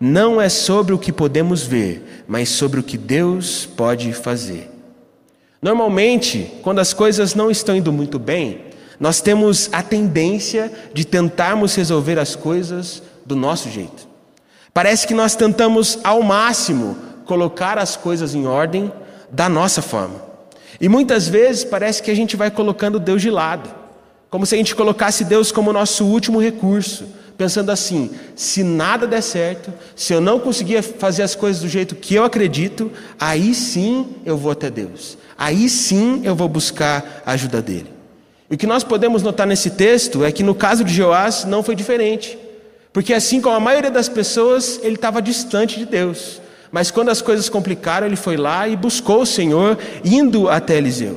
não 0.00 0.40
é 0.40 0.48
sobre 0.48 0.94
o 0.94 0.98
que 0.98 1.12
podemos 1.12 1.62
ver, 1.62 2.24
mas 2.26 2.48
sobre 2.48 2.80
o 2.80 2.82
que 2.82 2.96
Deus 2.96 3.66
pode 3.66 4.14
fazer. 4.14 4.70
Normalmente, 5.60 6.52
quando 6.62 6.78
as 6.78 6.94
coisas 6.94 7.34
não 7.34 7.50
estão 7.50 7.76
indo 7.76 7.92
muito 7.92 8.18
bem, 8.18 8.62
nós 8.98 9.20
temos 9.20 9.68
a 9.72 9.82
tendência 9.82 10.72
de 10.94 11.04
tentarmos 11.04 11.74
resolver 11.74 12.18
as 12.18 12.34
coisas 12.34 13.02
do 13.26 13.36
nosso 13.36 13.68
jeito. 13.68 14.07
Parece 14.78 15.08
que 15.08 15.12
nós 15.12 15.34
tentamos 15.34 15.98
ao 16.04 16.22
máximo 16.22 16.96
colocar 17.24 17.76
as 17.76 17.96
coisas 17.96 18.32
em 18.32 18.46
ordem 18.46 18.92
da 19.28 19.48
nossa 19.48 19.82
forma. 19.82 20.22
E 20.80 20.88
muitas 20.88 21.26
vezes 21.26 21.64
parece 21.64 22.00
que 22.00 22.12
a 22.12 22.14
gente 22.14 22.36
vai 22.36 22.48
colocando 22.48 23.00
Deus 23.00 23.20
de 23.20 23.28
lado, 23.28 23.68
como 24.30 24.46
se 24.46 24.54
a 24.54 24.58
gente 24.58 24.76
colocasse 24.76 25.24
Deus 25.24 25.50
como 25.50 25.72
nosso 25.72 26.04
último 26.04 26.40
recurso, 26.40 27.06
pensando 27.36 27.72
assim: 27.72 28.12
se 28.36 28.62
nada 28.62 29.04
der 29.04 29.20
certo, 29.20 29.74
se 29.96 30.12
eu 30.12 30.20
não 30.20 30.38
conseguir 30.38 30.80
fazer 30.80 31.24
as 31.24 31.34
coisas 31.34 31.60
do 31.60 31.68
jeito 31.68 31.96
que 31.96 32.14
eu 32.14 32.22
acredito, 32.22 32.88
aí 33.18 33.56
sim 33.56 34.06
eu 34.24 34.36
vou 34.36 34.52
até 34.52 34.70
Deus, 34.70 35.18
aí 35.36 35.68
sim 35.68 36.20
eu 36.22 36.36
vou 36.36 36.48
buscar 36.48 37.24
a 37.26 37.32
ajuda 37.32 37.60
dele. 37.60 37.92
E 38.48 38.54
o 38.54 38.56
que 38.56 38.64
nós 38.64 38.84
podemos 38.84 39.24
notar 39.24 39.44
nesse 39.44 39.70
texto 39.70 40.22
é 40.22 40.30
que 40.30 40.44
no 40.44 40.54
caso 40.54 40.84
de 40.84 40.94
Joás 40.94 41.44
não 41.44 41.64
foi 41.64 41.74
diferente. 41.74 42.38
Porque 42.98 43.14
assim 43.14 43.40
como 43.40 43.54
a 43.54 43.60
maioria 43.60 43.92
das 43.92 44.08
pessoas, 44.08 44.80
ele 44.82 44.96
estava 44.96 45.22
distante 45.22 45.78
de 45.78 45.86
Deus. 45.86 46.42
Mas 46.72 46.90
quando 46.90 47.10
as 47.10 47.22
coisas 47.22 47.48
complicaram, 47.48 48.08
ele 48.08 48.16
foi 48.16 48.36
lá 48.36 48.66
e 48.66 48.74
buscou 48.74 49.22
o 49.22 49.24
Senhor, 49.24 49.78
indo 50.04 50.48
até 50.48 50.78
Eliseu. 50.78 51.16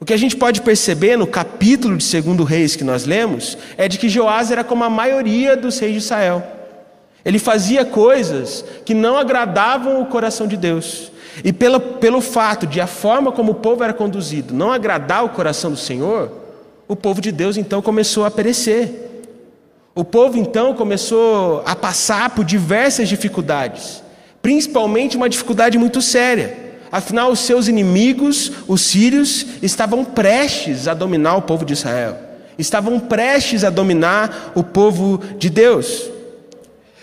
O 0.00 0.06
que 0.06 0.14
a 0.14 0.16
gente 0.16 0.34
pode 0.34 0.62
perceber 0.62 1.18
no 1.18 1.26
capítulo 1.26 1.98
de 1.98 2.22
2 2.22 2.48
Reis 2.48 2.76
que 2.76 2.82
nós 2.82 3.04
lemos 3.04 3.58
é 3.76 3.86
de 3.88 3.98
que 3.98 4.08
Joás 4.08 4.50
era 4.50 4.64
como 4.64 4.84
a 4.84 4.88
maioria 4.88 5.54
dos 5.54 5.78
reis 5.78 5.92
de 5.92 5.98
Israel. 5.98 6.42
Ele 7.22 7.38
fazia 7.38 7.84
coisas 7.84 8.64
que 8.86 8.94
não 8.94 9.18
agradavam 9.18 10.00
o 10.00 10.06
coração 10.06 10.46
de 10.46 10.56
Deus. 10.56 11.12
E 11.44 11.52
pelo, 11.52 11.78
pelo 11.78 12.22
fato 12.22 12.66
de 12.66 12.80
a 12.80 12.86
forma 12.86 13.30
como 13.30 13.52
o 13.52 13.56
povo 13.56 13.84
era 13.84 13.92
conduzido 13.92 14.54
não 14.54 14.72
agradar 14.72 15.26
o 15.26 15.28
coração 15.28 15.72
do 15.72 15.76
Senhor, 15.76 16.32
o 16.88 16.96
povo 16.96 17.20
de 17.20 17.30
Deus 17.30 17.58
então 17.58 17.82
começou 17.82 18.24
a 18.24 18.30
perecer. 18.30 19.07
O 19.98 20.04
povo 20.04 20.38
então 20.38 20.74
começou 20.74 21.60
a 21.66 21.74
passar 21.74 22.30
por 22.30 22.44
diversas 22.44 23.08
dificuldades, 23.08 24.00
principalmente 24.40 25.16
uma 25.16 25.28
dificuldade 25.28 25.76
muito 25.76 26.00
séria. 26.00 26.56
Afinal, 26.92 27.32
os 27.32 27.40
seus 27.40 27.66
inimigos, 27.66 28.52
os 28.68 28.80
sírios, 28.80 29.44
estavam 29.60 30.04
prestes 30.04 30.86
a 30.86 30.94
dominar 30.94 31.34
o 31.34 31.42
povo 31.42 31.64
de 31.64 31.72
Israel, 31.72 32.16
estavam 32.56 33.00
prestes 33.00 33.64
a 33.64 33.70
dominar 33.70 34.52
o 34.54 34.62
povo 34.62 35.20
de 35.36 35.50
Deus. 35.50 36.08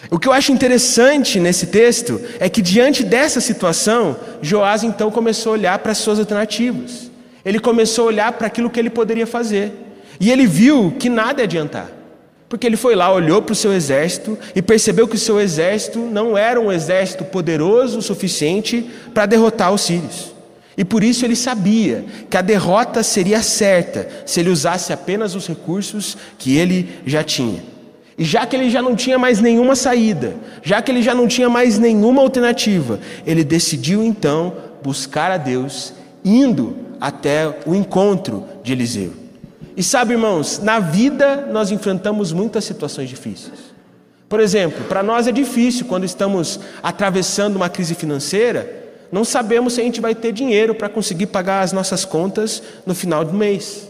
O 0.09 0.17
que 0.17 0.29
eu 0.29 0.31
acho 0.31 0.53
interessante 0.53 1.37
nesse 1.37 1.67
texto 1.67 2.21
é 2.39 2.47
que, 2.47 2.61
diante 2.61 3.03
dessa 3.03 3.41
situação, 3.41 4.15
Joás 4.41 4.85
então 4.85 5.11
começou 5.11 5.49
a 5.49 5.57
olhar 5.57 5.79
para 5.79 5.91
as 5.91 5.97
suas 5.97 6.17
alternativas. 6.17 7.11
Ele 7.43 7.59
começou 7.59 8.05
a 8.05 8.07
olhar 8.07 8.31
para 8.31 8.47
aquilo 8.47 8.69
que 8.69 8.79
ele 8.79 8.89
poderia 8.89 9.27
fazer. 9.27 9.73
E 10.17 10.31
ele 10.31 10.47
viu 10.47 10.95
que 10.97 11.09
nada 11.09 11.41
ia 11.41 11.43
adiantar. 11.43 12.04
Porque 12.47 12.67
ele 12.67 12.77
foi 12.77 12.95
lá, 12.95 13.11
olhou 13.11 13.41
para 13.41 13.53
o 13.53 13.55
seu 13.55 13.73
exército 13.73 14.37
e 14.55 14.61
percebeu 14.61 15.07
que 15.07 15.15
o 15.15 15.19
seu 15.19 15.39
exército 15.39 15.99
não 15.99 16.37
era 16.37 16.59
um 16.59 16.71
exército 16.71 17.23
poderoso 17.25 17.99
o 17.99 18.01
suficiente 18.01 18.89
para 19.13 19.25
derrotar 19.25 19.73
os 19.73 19.81
sírios. 19.81 20.35
E 20.77 20.83
por 20.83 21.03
isso 21.03 21.25
ele 21.25 21.35
sabia 21.35 22.05
que 22.29 22.37
a 22.37 22.41
derrota 22.41 23.01
seria 23.01 23.41
certa 23.41 24.07
se 24.25 24.39
ele 24.39 24.49
usasse 24.49 24.91
apenas 24.91 25.33
os 25.33 25.47
recursos 25.47 26.17
que 26.37 26.57
ele 26.57 26.89
já 27.05 27.23
tinha. 27.23 27.63
E 28.17 28.23
já 28.23 28.45
que 28.45 28.55
ele 28.55 28.69
já 28.69 28.81
não 28.81 28.95
tinha 28.95 29.17
mais 29.17 29.41
nenhuma 29.41 29.75
saída, 29.75 30.35
já 30.63 30.81
que 30.81 30.91
ele 30.91 31.01
já 31.01 31.13
não 31.13 31.27
tinha 31.27 31.49
mais 31.49 31.79
nenhuma 31.79 32.21
alternativa, 32.21 32.99
ele 33.25 33.43
decidiu 33.43 34.03
então 34.03 34.53
buscar 34.83 35.31
a 35.31 35.37
Deus, 35.37 35.93
indo 36.23 36.75
até 36.99 37.53
o 37.65 37.73
encontro 37.73 38.45
de 38.63 38.71
Eliseu. 38.71 39.24
E 39.77 39.83
sabe, 39.83 40.13
irmãos, 40.13 40.59
na 40.59 40.79
vida 40.79 41.47
nós 41.51 41.71
enfrentamos 41.71 42.31
muitas 42.31 42.63
situações 42.63 43.09
difíceis. 43.09 43.75
Por 44.29 44.39
exemplo, 44.39 44.85
para 44.85 45.03
nós 45.03 45.27
é 45.27 45.31
difícil 45.31 45.85
quando 45.85 46.05
estamos 46.05 46.59
atravessando 46.81 47.57
uma 47.57 47.69
crise 47.69 47.93
financeira, 47.93 48.83
não 49.11 49.23
sabemos 49.23 49.73
se 49.73 49.81
a 49.81 49.83
gente 49.83 50.01
vai 50.01 50.15
ter 50.15 50.31
dinheiro 50.31 50.73
para 50.73 50.89
conseguir 50.89 51.27
pagar 51.27 51.61
as 51.61 51.71
nossas 51.71 52.05
contas 52.05 52.63
no 52.85 52.95
final 52.95 53.23
do 53.23 53.33
mês. 53.33 53.89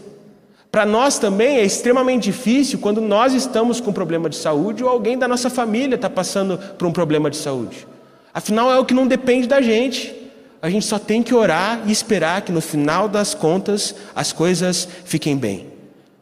Para 0.70 0.84
nós 0.84 1.18
também 1.18 1.56
é 1.56 1.64
extremamente 1.64 2.24
difícil 2.24 2.78
quando 2.80 3.00
nós 3.00 3.32
estamos 3.32 3.80
com 3.80 3.90
um 3.90 3.94
problema 3.94 4.28
de 4.28 4.36
saúde 4.36 4.84
ou 4.84 4.90
alguém 4.90 5.16
da 5.16 5.26
nossa 5.26 5.48
família 5.48 5.94
está 5.94 6.10
passando 6.10 6.58
por 6.76 6.86
um 6.86 6.92
problema 6.92 7.30
de 7.30 7.36
saúde. 7.36 7.86
Afinal, 8.34 8.70
é 8.70 8.78
o 8.78 8.84
que 8.84 8.92
não 8.92 9.06
depende 9.06 9.46
da 9.46 9.62
gente. 9.62 10.14
A 10.60 10.68
gente 10.68 10.84
só 10.84 10.98
tem 10.98 11.22
que 11.22 11.34
orar 11.34 11.80
e 11.86 11.92
esperar 11.92 12.42
que 12.42 12.52
no 12.52 12.60
final 12.60 13.08
das 13.08 13.34
contas 13.34 13.94
as 14.14 14.32
coisas 14.32 14.86
fiquem 15.04 15.36
bem. 15.36 15.75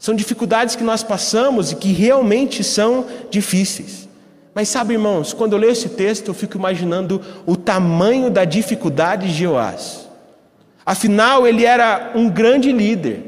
São 0.04 0.14
dificuldades 0.14 0.76
que 0.76 0.84
nós 0.84 1.02
passamos 1.02 1.72
e 1.72 1.76
que 1.76 1.90
realmente 1.90 2.62
são 2.62 3.06
difíceis. 3.30 4.06
Mas 4.54 4.68
sabe, 4.68 4.92
irmãos, 4.92 5.32
quando 5.32 5.54
eu 5.54 5.58
leio 5.58 5.72
esse 5.72 5.88
texto, 5.88 6.28
eu 6.28 6.34
fico 6.34 6.58
imaginando 6.58 7.22
o 7.46 7.56
tamanho 7.56 8.28
da 8.28 8.44
dificuldade 8.44 9.28
de 9.28 9.44
Joás. 9.44 10.06
Afinal, 10.84 11.46
ele 11.46 11.64
era 11.64 12.12
um 12.14 12.28
grande 12.28 12.70
líder. 12.70 13.22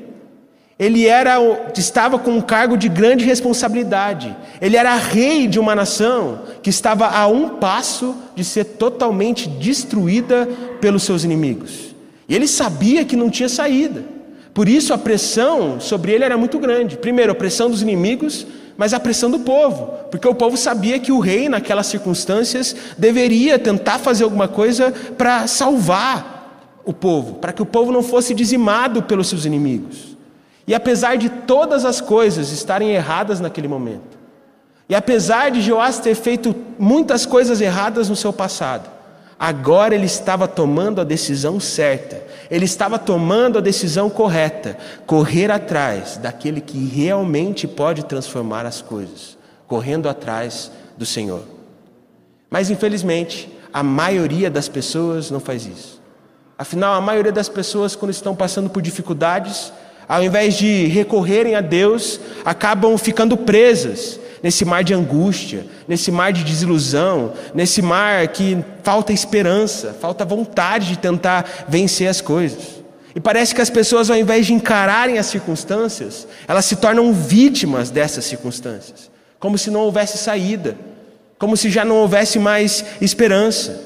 Ele 0.78 1.06
era, 1.06 1.38
estava 1.74 2.18
com 2.18 2.32
um 2.32 2.42
cargo 2.42 2.76
de 2.76 2.90
grande 2.90 3.24
responsabilidade. 3.24 4.36
Ele 4.60 4.76
era 4.76 4.96
rei 4.96 5.46
de 5.46 5.58
uma 5.58 5.74
nação 5.74 6.42
que 6.62 6.68
estava 6.68 7.06
a 7.08 7.26
um 7.26 7.56
passo 7.56 8.14
de 8.34 8.44
ser 8.44 8.64
totalmente 8.64 9.48
destruída 9.48 10.46
pelos 10.78 11.04
seus 11.04 11.24
inimigos. 11.24 11.96
E 12.28 12.34
ele 12.34 12.46
sabia 12.46 13.02
que 13.02 13.16
não 13.16 13.30
tinha 13.30 13.48
saída. 13.48 14.15
Por 14.56 14.70
isso 14.70 14.94
a 14.94 14.96
pressão 14.96 15.78
sobre 15.78 16.12
ele 16.12 16.24
era 16.24 16.38
muito 16.38 16.58
grande. 16.58 16.96
Primeiro, 16.96 17.30
a 17.30 17.34
pressão 17.34 17.68
dos 17.68 17.82
inimigos, 17.82 18.46
mas 18.74 18.94
a 18.94 18.98
pressão 18.98 19.30
do 19.30 19.40
povo, 19.40 19.88
porque 20.10 20.26
o 20.26 20.34
povo 20.34 20.56
sabia 20.56 20.98
que 20.98 21.12
o 21.12 21.18
rei, 21.18 21.46
naquelas 21.46 21.88
circunstâncias, 21.88 22.74
deveria 22.96 23.58
tentar 23.58 23.98
fazer 23.98 24.24
alguma 24.24 24.48
coisa 24.48 24.94
para 25.18 25.46
salvar 25.46 26.80
o 26.86 26.92
povo, 26.94 27.34
para 27.34 27.52
que 27.52 27.60
o 27.60 27.66
povo 27.66 27.92
não 27.92 28.02
fosse 28.02 28.32
dizimado 28.32 29.02
pelos 29.02 29.28
seus 29.28 29.44
inimigos. 29.44 30.16
E 30.66 30.74
apesar 30.74 31.18
de 31.18 31.28
todas 31.28 31.84
as 31.84 32.00
coisas 32.00 32.50
estarem 32.50 32.92
erradas 32.92 33.40
naquele 33.40 33.68
momento, 33.68 34.16
e 34.88 34.94
apesar 34.94 35.50
de 35.50 35.60
Joás 35.60 35.98
ter 35.98 36.14
feito 36.14 36.56
muitas 36.78 37.26
coisas 37.26 37.60
erradas 37.60 38.08
no 38.08 38.16
seu 38.16 38.32
passado, 38.32 38.95
agora 39.38 39.94
ele 39.94 40.06
estava 40.06 40.48
tomando 40.48 41.00
a 41.00 41.04
decisão 41.04 41.60
certa, 41.60 42.22
ele 42.50 42.64
estava 42.64 42.98
tomando 42.98 43.58
a 43.58 43.60
decisão 43.60 44.08
correta, 44.08 44.76
correr 45.06 45.50
atrás 45.50 46.16
daquele 46.16 46.60
que 46.60 46.78
realmente 46.86 47.66
pode 47.66 48.04
transformar 48.04 48.64
as 48.64 48.80
coisas, 48.80 49.36
correndo 49.66 50.08
atrás 50.08 50.70
do 50.96 51.04
Senhor. 51.04 51.42
Mas 52.50 52.70
infelizmente, 52.70 53.50
a 53.72 53.82
maioria 53.82 54.50
das 54.50 54.68
pessoas 54.68 55.30
não 55.30 55.40
faz 55.40 55.66
isso. 55.66 56.00
Afinal, 56.58 56.94
a 56.94 57.00
maioria 57.00 57.32
das 57.32 57.48
pessoas, 57.48 57.94
quando 57.94 58.12
estão 58.12 58.34
passando 58.34 58.70
por 58.70 58.80
dificuldades, 58.80 59.72
ao 60.08 60.22
invés 60.22 60.54
de 60.54 60.86
recorrerem 60.86 61.54
a 61.54 61.60
Deus, 61.60 62.18
acabam 62.44 62.96
ficando 62.96 63.36
presas 63.36 64.18
nesse 64.46 64.64
mar 64.64 64.84
de 64.84 64.94
angústia, 64.94 65.66
nesse 65.88 66.12
mar 66.12 66.32
de 66.32 66.44
desilusão, 66.44 67.32
nesse 67.52 67.82
mar 67.82 68.28
que 68.28 68.56
falta 68.84 69.12
esperança, 69.12 69.92
falta 70.00 70.24
vontade 70.24 70.90
de 70.90 70.98
tentar 70.98 71.66
vencer 71.66 72.06
as 72.06 72.20
coisas. 72.20 72.76
E 73.12 73.18
parece 73.18 73.52
que 73.52 73.60
as 73.60 73.70
pessoas, 73.70 74.08
ao 74.08 74.16
invés 74.16 74.46
de 74.46 74.52
encararem 74.52 75.18
as 75.18 75.26
circunstâncias, 75.26 76.28
elas 76.46 76.64
se 76.64 76.76
tornam 76.76 77.12
vítimas 77.12 77.90
dessas 77.90 78.24
circunstâncias, 78.24 79.10
como 79.40 79.58
se 79.58 79.68
não 79.68 79.80
houvesse 79.80 80.16
saída, 80.16 80.76
como 81.40 81.56
se 81.56 81.68
já 81.68 81.84
não 81.84 81.96
houvesse 81.96 82.38
mais 82.38 82.84
esperança. 83.00 83.82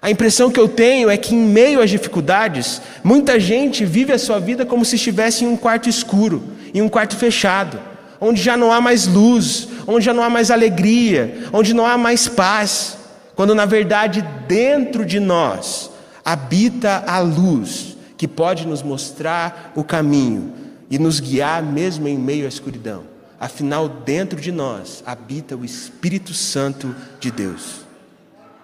A 0.00 0.10
impressão 0.10 0.50
que 0.50 0.58
eu 0.58 0.68
tenho 0.68 1.10
é 1.10 1.18
que, 1.18 1.34
em 1.34 1.38
meio 1.38 1.82
às 1.82 1.90
dificuldades, 1.90 2.80
muita 3.04 3.38
gente 3.38 3.84
vive 3.84 4.14
a 4.14 4.18
sua 4.18 4.40
vida 4.40 4.64
como 4.64 4.86
se 4.86 4.96
estivesse 4.96 5.44
em 5.44 5.48
um 5.48 5.56
quarto 5.56 5.86
escuro, 5.86 6.42
em 6.72 6.80
um 6.80 6.88
quarto 6.88 7.14
fechado, 7.14 7.78
onde 8.20 8.42
já 8.42 8.56
não 8.56 8.72
há 8.72 8.80
mais 8.80 9.06
luz, 9.06 9.68
onde 9.86 10.04
já 10.04 10.12
não 10.12 10.22
há 10.22 10.30
mais 10.30 10.50
alegria, 10.50 11.48
onde 11.52 11.72
não 11.74 11.86
há 11.86 11.96
mais 11.96 12.28
paz, 12.28 12.98
quando 13.34 13.54
na 13.54 13.64
verdade 13.64 14.22
dentro 14.46 15.04
de 15.04 15.20
nós 15.20 15.90
habita 16.24 17.04
a 17.06 17.20
luz 17.20 17.96
que 18.16 18.26
pode 18.26 18.66
nos 18.66 18.82
mostrar 18.82 19.72
o 19.74 19.84
caminho 19.84 20.52
e 20.90 20.98
nos 20.98 21.20
guiar 21.20 21.62
mesmo 21.62 22.08
em 22.08 22.18
meio 22.18 22.44
à 22.44 22.48
escuridão. 22.48 23.04
Afinal, 23.40 23.88
dentro 23.88 24.40
de 24.40 24.50
nós 24.50 25.02
habita 25.06 25.56
o 25.56 25.64
Espírito 25.64 26.34
Santo 26.34 26.94
de 27.20 27.30
Deus. 27.30 27.86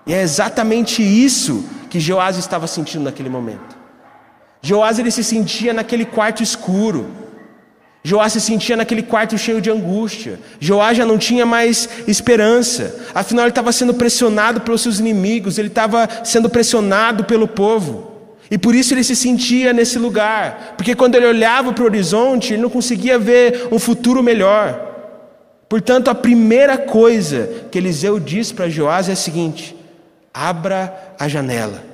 E 0.06 0.12
é 0.12 0.20
exatamente 0.20 1.02
isso 1.02 1.64
que 1.88 2.00
Joás 2.00 2.36
estava 2.36 2.66
sentindo 2.66 3.04
naquele 3.04 3.28
momento. 3.28 3.76
Joás 4.60 4.98
ele 4.98 5.10
se 5.10 5.22
sentia 5.22 5.72
naquele 5.72 6.04
quarto 6.04 6.42
escuro. 6.42 7.08
Joás 8.06 8.34
se 8.34 8.40
sentia 8.40 8.76
naquele 8.76 9.02
quarto 9.02 9.38
cheio 9.38 9.62
de 9.62 9.70
angústia. 9.70 10.38
Joás 10.60 10.94
já 10.94 11.06
não 11.06 11.16
tinha 11.16 11.46
mais 11.46 11.88
esperança. 12.06 12.94
Afinal, 13.14 13.46
ele 13.46 13.50
estava 13.50 13.72
sendo 13.72 13.94
pressionado 13.94 14.60
pelos 14.60 14.82
seus 14.82 14.98
inimigos, 15.00 15.56
ele 15.56 15.68
estava 15.68 16.06
sendo 16.22 16.50
pressionado 16.50 17.24
pelo 17.24 17.48
povo. 17.48 18.12
E 18.50 18.58
por 18.58 18.74
isso 18.74 18.92
ele 18.92 19.02
se 19.02 19.16
sentia 19.16 19.72
nesse 19.72 19.98
lugar. 19.98 20.74
Porque 20.76 20.94
quando 20.94 21.14
ele 21.14 21.24
olhava 21.24 21.72
para 21.72 21.82
o 21.82 21.86
horizonte, 21.86 22.52
ele 22.52 22.60
não 22.62 22.68
conseguia 22.68 23.18
ver 23.18 23.68
um 23.72 23.78
futuro 23.78 24.22
melhor. 24.22 24.92
Portanto, 25.66 26.08
a 26.08 26.14
primeira 26.14 26.76
coisa 26.76 27.48
que 27.70 27.78
Eliseu 27.78 28.20
diz 28.20 28.52
para 28.52 28.68
Joás 28.68 29.08
é 29.08 29.12
a 29.12 29.16
seguinte: 29.16 29.74
abra 30.32 31.14
a 31.18 31.26
janela. 31.26 31.93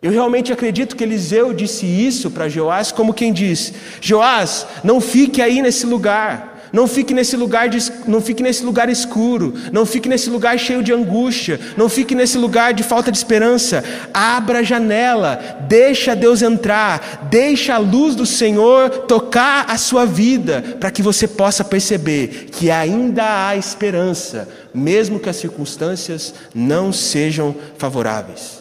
Eu 0.00 0.12
realmente 0.12 0.52
acredito 0.52 0.94
que 0.94 1.02
Eliseu 1.02 1.52
disse 1.52 1.84
isso 1.84 2.30
para 2.30 2.48
Joás, 2.48 2.92
como 2.92 3.12
quem 3.12 3.32
diz: 3.32 3.72
Joás, 4.00 4.64
não 4.84 5.00
fique 5.00 5.42
aí 5.42 5.60
nesse 5.60 5.86
lugar. 5.86 6.56
Não 6.72 6.86
fique 6.86 7.14
nesse 7.14 7.36
lugar 7.36 7.68
de, 7.68 7.78
não 8.06 8.20
fique 8.20 8.42
nesse 8.42 8.62
lugar 8.62 8.90
escuro, 8.90 9.54
não 9.72 9.86
fique 9.86 10.08
nesse 10.08 10.28
lugar 10.28 10.58
cheio 10.58 10.82
de 10.82 10.92
angústia, 10.92 11.58
não 11.76 11.88
fique 11.88 12.14
nesse 12.14 12.36
lugar 12.36 12.74
de 12.74 12.82
falta 12.82 13.10
de 13.10 13.16
esperança. 13.16 13.82
Abra 14.12 14.58
a 14.58 14.62
janela, 14.62 15.58
deixa 15.66 16.14
Deus 16.14 16.42
entrar, 16.42 17.26
deixa 17.30 17.74
a 17.74 17.78
luz 17.78 18.14
do 18.14 18.26
Senhor 18.26 18.90
tocar 18.90 19.64
a 19.68 19.78
sua 19.78 20.04
vida, 20.04 20.76
para 20.78 20.90
que 20.90 21.02
você 21.02 21.26
possa 21.26 21.64
perceber 21.64 22.48
que 22.52 22.70
ainda 22.70 23.48
há 23.48 23.56
esperança, 23.56 24.48
mesmo 24.74 25.18
que 25.18 25.30
as 25.30 25.36
circunstâncias 25.36 26.34
não 26.54 26.92
sejam 26.92 27.56
favoráveis. 27.78 28.57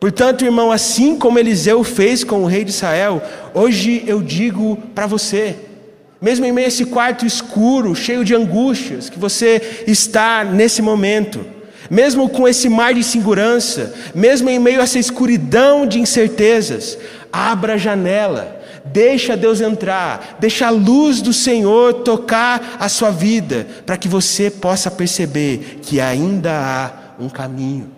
Portanto, 0.00 0.44
irmão, 0.44 0.70
assim 0.70 1.16
como 1.18 1.38
Eliseu 1.38 1.82
fez 1.82 2.22
com 2.22 2.42
o 2.42 2.46
rei 2.46 2.62
de 2.62 2.70
Israel, 2.70 3.20
hoje 3.52 4.04
eu 4.06 4.22
digo 4.22 4.76
para 4.94 5.08
você, 5.08 5.56
mesmo 6.20 6.44
em 6.44 6.52
meio 6.52 6.66
a 6.66 6.68
esse 6.68 6.84
quarto 6.84 7.26
escuro, 7.26 7.96
cheio 7.96 8.24
de 8.24 8.34
angústias, 8.34 9.10
que 9.10 9.18
você 9.18 9.82
está 9.88 10.44
nesse 10.44 10.80
momento, 10.80 11.44
mesmo 11.90 12.28
com 12.28 12.46
esse 12.46 12.68
mar 12.68 12.94
de 12.94 13.00
insegurança, 13.00 13.92
mesmo 14.14 14.48
em 14.48 14.58
meio 14.58 14.80
a 14.80 14.84
essa 14.84 15.00
escuridão 15.00 15.84
de 15.84 15.98
incertezas, 15.98 16.96
abra 17.32 17.74
a 17.74 17.78
janela, 17.78 18.60
deixa 18.84 19.36
Deus 19.36 19.60
entrar, 19.60 20.36
deixa 20.38 20.68
a 20.68 20.70
luz 20.70 21.20
do 21.20 21.32
Senhor 21.32 21.92
tocar 21.94 22.76
a 22.78 22.88
sua 22.88 23.10
vida, 23.10 23.66
para 23.84 23.96
que 23.96 24.06
você 24.06 24.48
possa 24.48 24.92
perceber 24.92 25.80
que 25.82 26.00
ainda 26.00 26.52
há 26.52 27.22
um 27.22 27.28
caminho. 27.28 27.97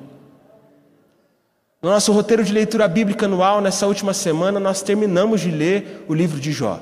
No 1.83 1.89
nosso 1.89 2.13
roteiro 2.13 2.45
de 2.45 2.53
leitura 2.53 2.87
bíblica 2.87 3.25
anual, 3.25 3.63
nessa 3.63 3.87
última 3.87 4.13
semana, 4.13 4.61
nós 4.61 4.83
terminamos 4.83 5.41
de 5.41 5.51
ler 5.51 6.05
o 6.07 6.13
livro 6.13 6.39
de 6.39 6.53
Jó. 6.53 6.79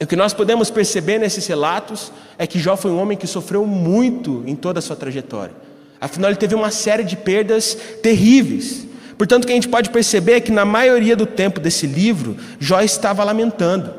E 0.00 0.04
o 0.04 0.06
que 0.06 0.16
nós 0.16 0.32
podemos 0.32 0.70
perceber 0.70 1.18
nesses 1.18 1.46
relatos 1.46 2.10
é 2.38 2.46
que 2.46 2.58
Jó 2.58 2.74
foi 2.74 2.90
um 2.90 2.98
homem 2.98 3.18
que 3.18 3.26
sofreu 3.26 3.66
muito 3.66 4.42
em 4.46 4.56
toda 4.56 4.78
a 4.78 4.82
sua 4.82 4.96
trajetória. 4.96 5.54
Afinal, 6.00 6.30
ele 6.30 6.38
teve 6.38 6.54
uma 6.54 6.70
série 6.70 7.04
de 7.04 7.18
perdas 7.18 7.76
terríveis. 8.02 8.86
Portanto, 9.18 9.44
o 9.44 9.46
que 9.46 9.52
a 9.52 9.56
gente 9.56 9.68
pode 9.68 9.90
perceber 9.90 10.32
é 10.32 10.40
que 10.40 10.50
na 10.50 10.64
maioria 10.64 11.14
do 11.14 11.26
tempo 11.26 11.60
desse 11.60 11.86
livro, 11.86 12.34
Jó 12.58 12.80
estava 12.80 13.22
lamentando 13.24 13.92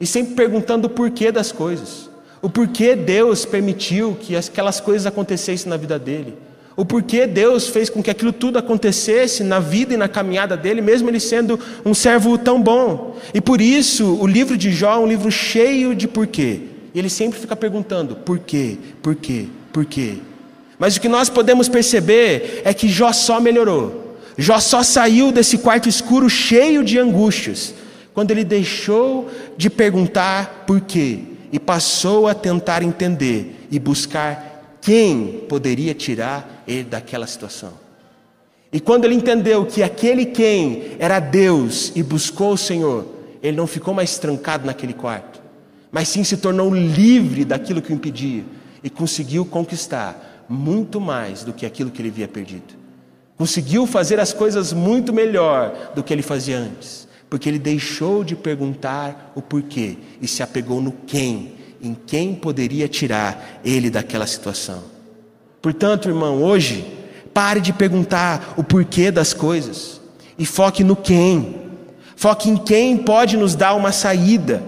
e 0.00 0.06
sempre 0.06 0.34
perguntando 0.34 0.88
o 0.88 0.90
porquê 0.90 1.30
das 1.30 1.52
coisas. 1.52 2.10
O 2.42 2.50
porquê 2.50 2.96
Deus 2.96 3.44
permitiu 3.44 4.16
que 4.20 4.34
aquelas 4.34 4.80
coisas 4.80 5.06
acontecessem 5.06 5.70
na 5.70 5.76
vida 5.76 5.96
dele 5.96 6.36
o 6.76 6.84
porquê 6.84 7.26
Deus 7.26 7.68
fez 7.68 7.88
com 7.88 8.02
que 8.02 8.10
aquilo 8.10 8.32
tudo 8.32 8.58
acontecesse 8.58 9.44
na 9.44 9.60
vida 9.60 9.94
e 9.94 9.96
na 9.96 10.08
caminhada 10.08 10.56
dele, 10.56 10.80
mesmo 10.80 11.08
ele 11.08 11.20
sendo 11.20 11.58
um 11.84 11.94
servo 11.94 12.36
tão 12.36 12.60
bom. 12.60 13.16
E 13.32 13.40
por 13.40 13.60
isso, 13.60 14.18
o 14.20 14.26
livro 14.26 14.56
de 14.56 14.72
Jó 14.72 14.94
é 14.94 14.98
um 14.98 15.06
livro 15.06 15.30
cheio 15.30 15.94
de 15.94 16.08
porquê. 16.08 16.62
E 16.92 16.98
ele 16.98 17.08
sempre 17.08 17.38
fica 17.38 17.54
perguntando: 17.54 18.16
por 18.16 18.40
quê, 18.40 18.76
por 19.00 19.14
quê, 19.14 19.46
por 19.72 19.84
quê? 19.84 20.14
Mas 20.76 20.96
o 20.96 21.00
que 21.00 21.08
nós 21.08 21.28
podemos 21.28 21.68
perceber 21.68 22.62
é 22.64 22.74
que 22.74 22.88
Jó 22.88 23.12
só 23.12 23.40
melhorou. 23.40 24.16
Jó 24.36 24.58
só 24.58 24.82
saiu 24.82 25.30
desse 25.30 25.58
quarto 25.58 25.88
escuro 25.88 26.28
cheio 26.28 26.82
de 26.82 26.98
angústias, 26.98 27.72
quando 28.12 28.32
ele 28.32 28.42
deixou 28.42 29.30
de 29.56 29.70
perguntar 29.70 30.64
por 30.66 30.80
quê 30.80 31.20
e 31.52 31.58
passou 31.60 32.26
a 32.26 32.34
tentar 32.34 32.82
entender 32.82 33.66
e 33.70 33.78
buscar 33.78 34.53
quem 34.84 35.46
poderia 35.48 35.94
tirar 35.94 36.62
ele 36.68 36.84
daquela 36.84 37.26
situação. 37.26 37.72
E 38.70 38.78
quando 38.78 39.06
ele 39.06 39.14
entendeu 39.14 39.64
que 39.64 39.82
aquele 39.82 40.26
quem 40.26 40.96
era 40.98 41.18
Deus 41.20 41.90
e 41.96 42.02
buscou 42.02 42.52
o 42.52 42.58
Senhor, 42.58 43.06
ele 43.42 43.56
não 43.56 43.66
ficou 43.66 43.94
mais 43.94 44.18
trancado 44.18 44.66
naquele 44.66 44.92
quarto, 44.92 45.40
mas 45.90 46.08
sim 46.08 46.22
se 46.22 46.36
tornou 46.36 46.74
livre 46.74 47.46
daquilo 47.46 47.80
que 47.80 47.92
o 47.92 47.94
impedia 47.94 48.44
e 48.82 48.90
conseguiu 48.90 49.46
conquistar 49.46 50.44
muito 50.50 51.00
mais 51.00 51.42
do 51.44 51.54
que 51.54 51.64
aquilo 51.64 51.90
que 51.90 52.02
ele 52.02 52.10
havia 52.10 52.28
perdido. 52.28 52.74
Conseguiu 53.38 53.86
fazer 53.86 54.20
as 54.20 54.34
coisas 54.34 54.74
muito 54.74 55.14
melhor 55.14 55.92
do 55.94 56.02
que 56.02 56.12
ele 56.12 56.20
fazia 56.20 56.58
antes, 56.58 57.08
porque 57.30 57.48
ele 57.48 57.58
deixou 57.58 58.22
de 58.22 58.36
perguntar 58.36 59.32
o 59.34 59.40
porquê 59.40 59.96
e 60.20 60.28
se 60.28 60.42
apegou 60.42 60.82
no 60.82 60.92
quem 61.06 61.63
em 61.86 61.94
quem 61.94 62.34
poderia 62.34 62.88
tirar 62.88 63.60
ele 63.64 63.90
daquela 63.90 64.26
situação. 64.26 64.82
Portanto, 65.60 66.08
irmão, 66.08 66.42
hoje, 66.42 66.86
pare 67.32 67.60
de 67.60 67.72
perguntar 67.72 68.54
o 68.56 68.62
porquê 68.62 69.10
das 69.10 69.32
coisas 69.32 70.00
e 70.38 70.44
foque 70.44 70.84
no 70.84 70.94
quem. 70.94 71.62
Foque 72.16 72.48
em 72.48 72.56
quem 72.56 72.96
pode 72.96 73.36
nos 73.36 73.54
dar 73.54 73.74
uma 73.74 73.92
saída. 73.92 74.62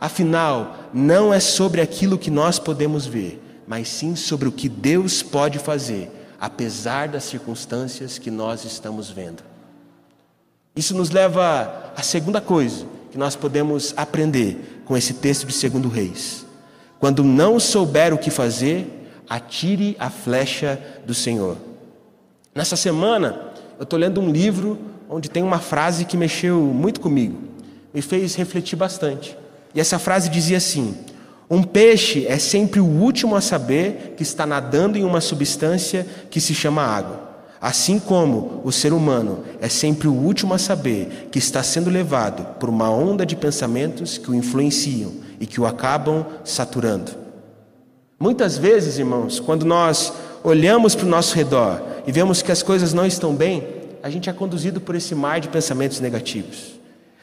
Afinal, 0.00 0.76
não 0.92 1.32
é 1.32 1.40
sobre 1.40 1.80
aquilo 1.80 2.18
que 2.18 2.30
nós 2.30 2.58
podemos 2.58 3.06
ver, 3.06 3.42
mas 3.66 3.88
sim 3.88 4.14
sobre 4.16 4.48
o 4.48 4.52
que 4.52 4.68
Deus 4.68 5.22
pode 5.22 5.58
fazer, 5.58 6.10
apesar 6.40 7.08
das 7.08 7.24
circunstâncias 7.24 8.18
que 8.18 8.30
nós 8.30 8.64
estamos 8.64 9.10
vendo. 9.10 9.42
Isso 10.74 10.94
nos 10.94 11.10
leva 11.10 11.92
à 11.96 12.02
segunda 12.02 12.40
coisa 12.40 12.86
que 13.10 13.18
nós 13.18 13.36
podemos 13.36 13.92
aprender 13.96 14.82
com 14.84 14.96
esse 14.96 15.14
texto 15.14 15.46
de 15.46 15.52
Segundo 15.52 15.88
Reis. 15.88 16.46
Quando 17.02 17.24
não 17.24 17.58
souber 17.58 18.14
o 18.14 18.16
que 18.16 18.30
fazer, 18.30 18.86
atire 19.28 19.96
a 19.98 20.08
flecha 20.08 20.80
do 21.04 21.12
Senhor. 21.12 21.56
Nessa 22.54 22.76
semana, 22.76 23.50
eu 23.76 23.82
estou 23.82 23.98
lendo 23.98 24.20
um 24.20 24.30
livro 24.30 24.78
onde 25.10 25.28
tem 25.28 25.42
uma 25.42 25.58
frase 25.58 26.04
que 26.04 26.16
mexeu 26.16 26.60
muito 26.60 27.00
comigo, 27.00 27.36
me 27.92 28.00
fez 28.00 28.36
refletir 28.36 28.76
bastante. 28.76 29.36
E 29.74 29.80
essa 29.80 29.98
frase 29.98 30.28
dizia 30.28 30.58
assim: 30.58 30.94
Um 31.50 31.64
peixe 31.64 32.24
é 32.28 32.38
sempre 32.38 32.78
o 32.78 32.86
último 32.86 33.34
a 33.34 33.40
saber 33.40 34.14
que 34.16 34.22
está 34.22 34.46
nadando 34.46 34.96
em 34.96 35.02
uma 35.02 35.20
substância 35.20 36.06
que 36.30 36.40
se 36.40 36.54
chama 36.54 36.82
água. 36.82 37.32
Assim 37.60 37.98
como 37.98 38.60
o 38.62 38.70
ser 38.70 38.92
humano 38.92 39.42
é 39.60 39.68
sempre 39.68 40.06
o 40.06 40.14
último 40.14 40.54
a 40.54 40.58
saber 40.58 41.28
que 41.32 41.38
está 41.40 41.64
sendo 41.64 41.90
levado 41.90 42.60
por 42.60 42.68
uma 42.68 42.88
onda 42.90 43.26
de 43.26 43.34
pensamentos 43.34 44.18
que 44.18 44.30
o 44.30 44.34
influenciam 44.36 45.10
e 45.42 45.46
que 45.46 45.60
o 45.60 45.66
acabam 45.66 46.24
saturando. 46.44 47.10
Muitas 48.16 48.56
vezes, 48.56 48.96
irmãos, 48.96 49.40
quando 49.40 49.66
nós 49.66 50.12
olhamos 50.44 50.94
para 50.94 51.04
o 51.04 51.08
nosso 51.08 51.34
redor 51.34 51.82
e 52.06 52.12
vemos 52.12 52.42
que 52.42 52.52
as 52.52 52.62
coisas 52.62 52.94
não 52.94 53.04
estão 53.04 53.34
bem, 53.34 53.66
a 54.04 54.08
gente 54.08 54.30
é 54.30 54.32
conduzido 54.32 54.80
por 54.80 54.94
esse 54.94 55.16
mar 55.16 55.40
de 55.40 55.48
pensamentos 55.48 55.98
negativos. 55.98 56.78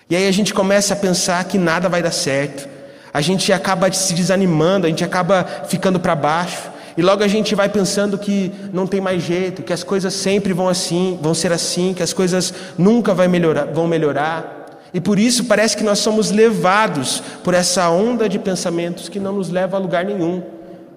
E 0.10 0.18
aí 0.18 0.28
a 0.28 0.32
gente 0.34 0.54
começa 0.54 0.94
a 0.94 0.98
pensar 0.98 1.42
que 1.46 1.58
nada 1.58 1.88
vai 1.88 2.04
dar 2.04 2.12
certo, 2.12 2.68
a 3.14 3.22
gente 3.22 3.54
acaba 3.54 3.90
se 3.90 4.14
desanimando, 4.14 4.86
a 4.86 4.90
gente 4.90 5.06
acaba 5.06 5.46
ficando 5.70 5.98
para 5.98 6.14
baixo, 6.14 6.70
e 6.98 7.02
logo 7.02 7.24
a 7.24 7.28
gente 7.30 7.56
vai 7.56 7.70
pensando 7.70 8.18
que 8.18 8.52
não 8.74 8.86
tem 8.86 9.00
mais 9.00 9.24
jeito, 9.24 9.64
que 9.64 9.72
as 9.72 9.82
coisas 9.82 10.14
sempre 10.14 10.52
vão 10.52 10.68
assim, 10.68 11.18
vão 11.22 11.34
ser 11.34 11.54
assim, 11.54 11.94
que 11.94 12.04
as 12.04 12.12
coisas 12.12 12.54
nunca 12.78 13.14
vai 13.14 13.30
melhorar, 13.30 13.64
vão 13.64 13.88
melhorar. 13.88 14.59
E 14.94 15.00
por 15.00 15.20
isso 15.20 15.46
parece 15.46 15.78
que 15.78 15.84
nós 15.84 16.00
somos 16.00 16.32
levados 16.32 17.22
por 17.44 17.54
essa 17.54 17.90
onda 17.90 18.28
de 18.28 18.40
pensamentos 18.40 19.08
que 19.10 19.20
não 19.20 19.34
nos 19.34 19.50
leva 19.50 19.78
a 19.78 19.80
lugar 19.80 20.04
nenhum 20.04 20.42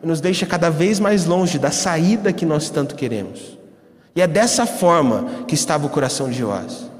nos 0.03 0.21
deixa 0.21 0.45
cada 0.45 0.69
vez 0.69 0.99
mais 0.99 1.27
longe 1.27 1.59
da 1.59 1.71
saída 1.71 2.33
que 2.33 2.45
nós 2.45 2.69
tanto 2.69 2.95
queremos. 2.95 3.59
E 4.15 4.21
é 4.21 4.27
dessa 4.27 4.67
forma 4.67 5.45
que 5.47 5.55
estava 5.55 5.87
o 5.87 5.91
coração 5.91 6.29
de 6.29 6.39
Joás. 6.39 6.91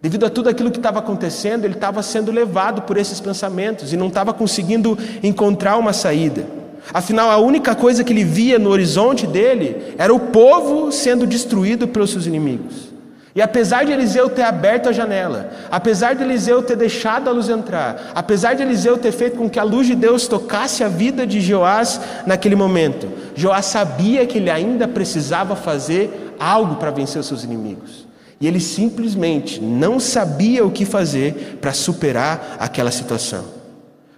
Devido 0.00 0.26
a 0.26 0.30
tudo 0.30 0.48
aquilo 0.48 0.70
que 0.70 0.78
estava 0.78 0.98
acontecendo, 0.98 1.64
ele 1.64 1.74
estava 1.74 2.02
sendo 2.02 2.30
levado 2.30 2.82
por 2.82 2.96
esses 2.96 3.20
pensamentos 3.20 3.92
e 3.92 3.96
não 3.96 4.08
estava 4.08 4.32
conseguindo 4.32 4.96
encontrar 5.22 5.76
uma 5.76 5.92
saída. 5.92 6.46
Afinal, 6.92 7.30
a 7.30 7.38
única 7.38 7.74
coisa 7.74 8.04
que 8.04 8.12
ele 8.12 8.24
via 8.24 8.58
no 8.58 8.70
horizonte 8.70 9.26
dele 9.26 9.94
era 9.96 10.14
o 10.14 10.20
povo 10.20 10.92
sendo 10.92 11.26
destruído 11.26 11.88
pelos 11.88 12.10
seus 12.10 12.26
inimigos. 12.26 12.93
E 13.34 13.42
apesar 13.42 13.84
de 13.84 13.90
Eliseu 13.90 14.30
ter 14.30 14.42
aberto 14.42 14.88
a 14.88 14.92
janela, 14.92 15.50
apesar 15.68 16.14
de 16.14 16.22
Eliseu 16.22 16.62
ter 16.62 16.76
deixado 16.76 17.28
a 17.28 17.32
luz 17.32 17.48
entrar, 17.48 18.12
apesar 18.14 18.54
de 18.54 18.62
Eliseu 18.62 18.96
ter 18.96 19.10
feito 19.10 19.36
com 19.36 19.50
que 19.50 19.58
a 19.58 19.64
luz 19.64 19.88
de 19.88 19.96
Deus 19.96 20.28
tocasse 20.28 20.84
a 20.84 20.88
vida 20.88 21.26
de 21.26 21.40
Joás 21.40 22.00
naquele 22.26 22.54
momento, 22.54 23.08
Joás 23.34 23.66
sabia 23.66 24.24
que 24.24 24.38
ele 24.38 24.50
ainda 24.50 24.86
precisava 24.86 25.56
fazer 25.56 26.36
algo 26.38 26.76
para 26.76 26.92
vencer 26.92 27.20
os 27.20 27.26
seus 27.26 27.42
inimigos. 27.42 28.06
E 28.40 28.46
ele 28.46 28.60
simplesmente 28.60 29.60
não 29.60 29.98
sabia 29.98 30.64
o 30.64 30.70
que 30.70 30.84
fazer 30.84 31.58
para 31.60 31.72
superar 31.72 32.56
aquela 32.60 32.92
situação. 32.92 33.44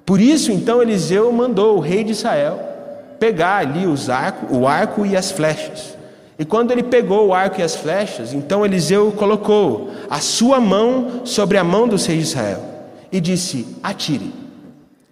Por 0.05 0.21
isso, 0.21 0.53
então, 0.53 0.83
Eliseu 0.83 1.33
mandou 1.33 1.77
o 1.77 1.81
rei 1.81 2.05
de 2.05 2.13
Israel 2.13 2.61
pegar 3.19 3.57
ali 3.57 3.87
os 3.87 4.11
arco, 4.11 4.55
o 4.55 4.69
arco 4.69 5.07
e 5.07 5.17
as 5.17 5.31
flechas. 5.31 5.96
E 6.39 6.45
quando 6.45 6.71
ele 6.71 6.83
pegou 6.83 7.29
o 7.29 7.35
arco 7.35 7.61
e 7.61 7.63
as 7.63 7.75
flechas, 7.75 8.35
então 8.35 8.65
Eliseu 8.65 9.11
colocou 9.13 9.91
a 10.11 10.21
sua 10.21 10.61
mão 10.61 11.23
sobre 11.25 11.57
a 11.57 11.65
mão 11.65 11.89
dos 11.89 12.05
reis 12.05 12.25
de 12.25 12.29
Israel 12.29 12.63
e 13.11 13.21
disse: 13.21 13.67
Atire. 13.83 14.33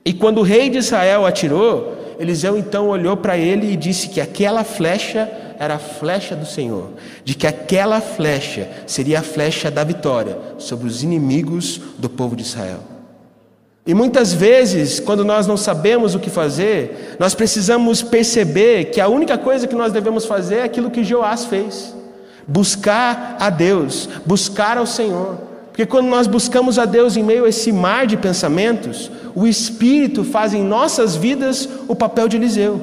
E 0.05 0.13
quando 0.13 0.39
o 0.39 0.43
rei 0.43 0.69
de 0.69 0.79
Israel 0.79 1.25
atirou, 1.25 1.97
Eliseu 2.19 2.59
então 2.59 2.89
olhou 2.89 3.17
para 3.17 3.39
ele 3.39 3.73
e 3.73 3.77
disse 3.77 4.09
que 4.09 4.21
aquela 4.21 4.63
flecha 4.63 5.31
era 5.59 5.77
a 5.77 5.79
flecha 5.79 6.37
do 6.37 6.45
Senhor, 6.45 6.91
de 7.25 7.35
que 7.35 7.47
aquela 7.47 8.01
flecha 8.01 8.69
seria 8.87 9.21
a 9.21 9.23
flecha 9.23 9.71
da 9.71 9.83
vitória 9.83 10.37
sobre 10.59 10.87
os 10.87 11.03
inimigos 11.03 11.81
do 11.99 12.11
povo 12.11 12.37
de 12.37 12.43
Israel. 12.43 12.94
E 13.87 13.93
muitas 13.93 14.33
vezes, 14.33 14.99
quando 14.99 15.25
nós 15.25 15.47
não 15.47 15.59
sabemos 15.59 16.15
o 16.15 16.19
que 16.19 16.31
fazer, 16.31 17.17
nós 17.19 17.35
precisamos 17.35 18.03
perceber 18.03 18.87
que 18.87 19.01
a 19.01 19.09
única 19.09 19.37
coisa 19.37 19.67
que 19.67 19.75
nós 19.75 19.93
devemos 19.93 20.25
fazer 20.25 20.57
é 20.57 20.63
aquilo 20.63 20.91
que 20.91 21.05
Joás 21.05 21.45
fez: 21.45 21.95
buscar 22.49 23.37
a 23.39 23.51
Deus, 23.51 24.09
buscar 24.25 24.79
ao 24.79 24.87
Senhor. 24.87 25.37
Porque 25.67 25.85
quando 25.85 26.07
nós 26.07 26.27
buscamos 26.27 26.79
a 26.79 26.85
Deus 26.85 27.17
em 27.17 27.23
meio 27.23 27.45
a 27.45 27.49
esse 27.49 27.73
mar 27.73 28.07
de 28.07 28.17
pensamentos, 28.17 29.11
o 29.35 29.47
Espírito 29.47 30.23
faz 30.25 30.55
em 30.55 30.63
nossas 30.63 31.17
vidas 31.17 31.69
o 31.89 31.97
papel 31.97 32.29
de 32.29 32.37
Eliseu. 32.37 32.81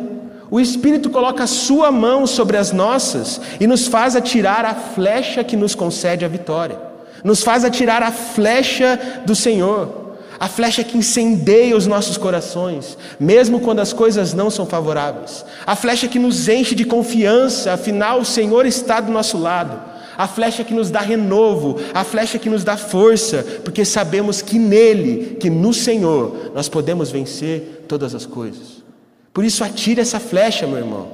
O 0.51 0.59
Espírito 0.59 1.09
coloca 1.09 1.45
a 1.45 1.47
sua 1.47 1.89
mão 1.91 2.27
sobre 2.27 2.57
as 2.57 2.73
nossas 2.73 3.39
e 3.59 3.65
nos 3.65 3.87
faz 3.87 4.17
atirar 4.17 4.65
a 4.65 4.75
flecha 4.75 5.43
que 5.43 5.55
nos 5.55 5.73
concede 5.73 6.25
a 6.25 6.27
vitória. 6.27 6.77
Nos 7.23 7.41
faz 7.41 7.63
atirar 7.63 8.03
a 8.03 8.11
flecha 8.11 8.99
do 9.25 9.33
Senhor, 9.33 10.00
a 10.41 10.47
flecha 10.47 10.83
que 10.83 10.97
incendeia 10.97 11.77
os 11.77 11.85
nossos 11.85 12.17
corações, 12.17 12.97
mesmo 13.19 13.59
quando 13.59 13.79
as 13.79 13.93
coisas 13.93 14.33
não 14.33 14.49
são 14.49 14.65
favoráveis. 14.65 15.45
A 15.67 15.75
flecha 15.75 16.07
que 16.07 16.17
nos 16.17 16.49
enche 16.49 16.73
de 16.73 16.83
confiança, 16.83 17.73
afinal 17.73 18.19
o 18.19 18.25
Senhor 18.25 18.65
está 18.65 18.99
do 18.99 19.11
nosso 19.11 19.37
lado. 19.37 19.79
A 20.17 20.27
flecha 20.27 20.63
que 20.63 20.73
nos 20.73 20.89
dá 20.89 20.99
renovo, 20.99 21.79
a 21.93 22.03
flecha 22.03 22.39
que 22.39 22.49
nos 22.49 22.63
dá 22.63 22.75
força, 22.75 23.45
porque 23.63 23.85
sabemos 23.85 24.41
que 24.41 24.57
nele, 24.57 25.37
que 25.39 25.47
no 25.47 25.75
Senhor, 25.75 26.49
nós 26.55 26.67
podemos 26.67 27.11
vencer 27.11 27.85
todas 27.87 28.15
as 28.15 28.25
coisas. 28.25 28.83
Por 29.31 29.45
isso, 29.45 29.63
atire 29.63 30.01
essa 30.01 30.19
flecha, 30.19 30.65
meu 30.65 30.79
irmão. 30.79 31.07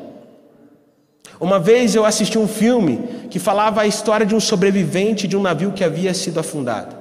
Uma 1.38 1.60
vez 1.60 1.96
eu 1.96 2.06
assisti 2.06 2.38
um 2.38 2.48
filme 2.48 3.28
que 3.30 3.40
falava 3.40 3.82
a 3.82 3.88
história 3.88 4.26
de 4.26 4.34
um 4.34 4.40
sobrevivente 4.40 5.28
de 5.28 5.36
um 5.36 5.42
navio 5.42 5.74
que 5.74 5.84
havia 5.84 6.13
sido 6.13 6.40
afundado. 6.40 6.96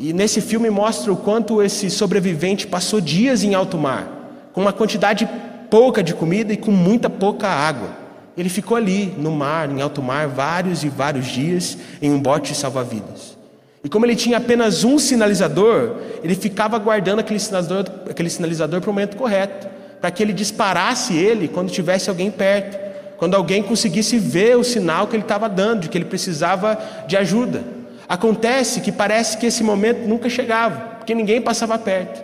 E 0.00 0.12
nesse 0.12 0.40
filme 0.40 0.70
mostra 0.70 1.12
o 1.12 1.16
quanto 1.16 1.62
esse 1.62 1.90
sobrevivente 1.90 2.66
passou 2.66 3.00
dias 3.00 3.44
em 3.44 3.54
alto 3.54 3.78
mar, 3.78 4.48
com 4.52 4.60
uma 4.62 4.72
quantidade 4.72 5.28
pouca 5.70 6.02
de 6.02 6.14
comida 6.14 6.52
e 6.52 6.56
com 6.56 6.72
muita 6.72 7.08
pouca 7.08 7.46
água. 7.46 7.90
Ele 8.36 8.48
ficou 8.48 8.76
ali, 8.76 9.14
no 9.18 9.30
mar, 9.30 9.70
em 9.70 9.80
alto 9.80 10.02
mar, 10.02 10.26
vários 10.26 10.82
e 10.82 10.88
vários 10.88 11.26
dias, 11.26 11.76
em 12.00 12.10
um 12.10 12.18
bote 12.18 12.54
salva-vidas. 12.54 13.38
E 13.84 13.88
como 13.88 14.06
ele 14.06 14.16
tinha 14.16 14.38
apenas 14.38 14.82
um 14.82 14.98
sinalizador, 14.98 15.96
ele 16.24 16.34
ficava 16.34 16.76
aguardando 16.76 17.20
aquele 17.20 17.38
sinalizador, 17.38 17.86
aquele 18.08 18.30
sinalizador 18.30 18.80
para 18.80 18.90
o 18.90 18.92
momento 18.92 19.16
correto 19.16 19.68
para 20.00 20.10
que 20.10 20.22
ele 20.22 20.32
disparasse 20.32 21.14
ele 21.14 21.46
quando 21.46 21.70
tivesse 21.70 22.08
alguém 22.08 22.30
perto, 22.30 22.78
quando 23.18 23.34
alguém 23.34 23.62
conseguisse 23.62 24.18
ver 24.18 24.56
o 24.56 24.64
sinal 24.64 25.06
que 25.06 25.14
ele 25.14 25.22
estava 25.22 25.48
dando, 25.48 25.80
de 25.80 25.88
que 25.88 25.98
ele 25.98 26.06
precisava 26.06 26.78
de 27.06 27.16
ajuda. 27.16 27.62
Acontece 28.10 28.80
que 28.80 28.90
parece 28.90 29.38
que 29.38 29.46
esse 29.46 29.62
momento 29.62 30.08
nunca 30.08 30.28
chegava, 30.28 30.96
porque 30.96 31.14
ninguém 31.14 31.40
passava 31.40 31.78
perto. 31.78 32.20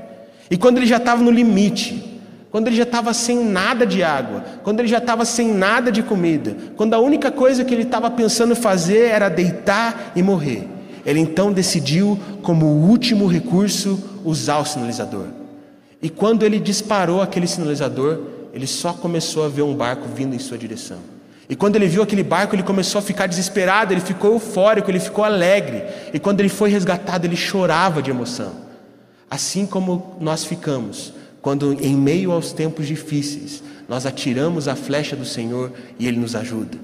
E 0.51 0.57
quando 0.57 0.79
ele 0.79 0.87
já 0.87 0.97
estava 0.97 1.23
no 1.23 1.31
limite, 1.31 2.21
quando 2.51 2.67
ele 2.67 2.75
já 2.75 2.83
estava 2.83 3.15
sem 3.15 3.45
nada 3.45 3.87
de 3.87 4.03
água, 4.03 4.45
quando 4.65 4.81
ele 4.81 4.89
já 4.89 4.99
estava 4.99 5.25
sem 5.25 5.55
nada 5.55 5.93
de 5.93 6.03
comida, 6.03 6.57
quando 6.77 6.95
a 6.95 6.99
única 6.99 7.31
coisa 7.31 7.65
que 7.65 7.73
ele 7.73 7.85
estava 7.85 8.11
pensando 8.11 8.57
fazer 8.57 9.11
era 9.11 9.29
deitar 9.29 10.11
e 10.17 10.25
morrer, 10.25 10.67
ele 11.05 11.21
então 11.21 11.53
decidiu, 11.53 12.19
como 12.43 12.67
último 12.67 13.29
recurso, 13.29 14.03
usar 14.25 14.59
o 14.59 14.65
sinalizador. 14.65 15.27
E 16.03 16.11
quando 16.11 16.43
ele 16.43 16.59
disparou 16.59 17.23
aquele 17.23 17.47
sinalizador, 17.47 18.23
ele 18.53 18.67
só 18.67 18.93
começou 18.93 19.45
a 19.45 19.49
ver 19.49 19.63
um 19.63 19.73
barco 19.73 20.09
vindo 20.13 20.35
em 20.35 20.41
sua 20.41 20.59
direção. 20.59 20.99
E 21.49 21.55
quando 21.55 21.77
ele 21.77 21.87
viu 21.87 22.03
aquele 22.03 22.23
barco, 22.23 22.55
ele 22.55 22.63
começou 22.63 22.99
a 22.99 23.03
ficar 23.03 23.27
desesperado, 23.27 23.93
ele 23.93 24.01
ficou 24.01 24.33
eufórico, 24.33 24.91
ele 24.91 24.99
ficou 24.99 25.25
alegre. 25.25 25.85
E 26.13 26.19
quando 26.19 26.41
ele 26.41 26.49
foi 26.49 26.71
resgatado, 26.71 27.27
ele 27.27 27.37
chorava 27.37 28.03
de 28.03 28.11
emoção. 28.11 28.53
Assim 29.31 29.67
como 29.67 30.17
nós 30.21 30.45
ficamos 30.45 31.13
quando, 31.41 31.75
em 31.81 31.95
meio 31.95 32.33
aos 32.33 32.53
tempos 32.53 32.87
difíceis, 32.87 33.63
nós 33.89 34.05
atiramos 34.05 34.67
a 34.67 34.75
flecha 34.75 35.15
do 35.15 35.25
Senhor 35.25 35.73
e 35.99 36.09
Ele 36.09 36.19
nos 36.19 36.35
ajuda. 36.35 36.77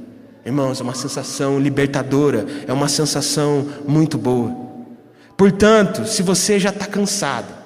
Irmãos, 0.46 0.80
é 0.80 0.84
uma 0.84 0.94
sensação 0.94 1.58
libertadora, 1.58 2.46
é 2.66 2.72
uma 2.72 2.88
sensação 2.88 3.66
muito 3.86 4.16
boa. 4.16 4.54
Portanto, 5.36 6.06
se 6.06 6.22
você 6.22 6.58
já 6.60 6.70
está 6.70 6.86
cansado, 6.86 7.61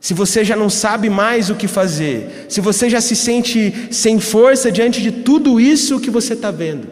se 0.00 0.14
você 0.14 0.42
já 0.42 0.56
não 0.56 0.70
sabe 0.70 1.10
mais 1.10 1.50
o 1.50 1.54
que 1.54 1.68
fazer, 1.68 2.46
se 2.48 2.60
você 2.60 2.88
já 2.88 3.02
se 3.02 3.14
sente 3.14 3.88
sem 3.90 4.18
força 4.18 4.72
diante 4.72 5.02
de 5.02 5.12
tudo 5.12 5.60
isso 5.60 6.00
que 6.00 6.10
você 6.10 6.32
está 6.32 6.50
vendo, 6.50 6.88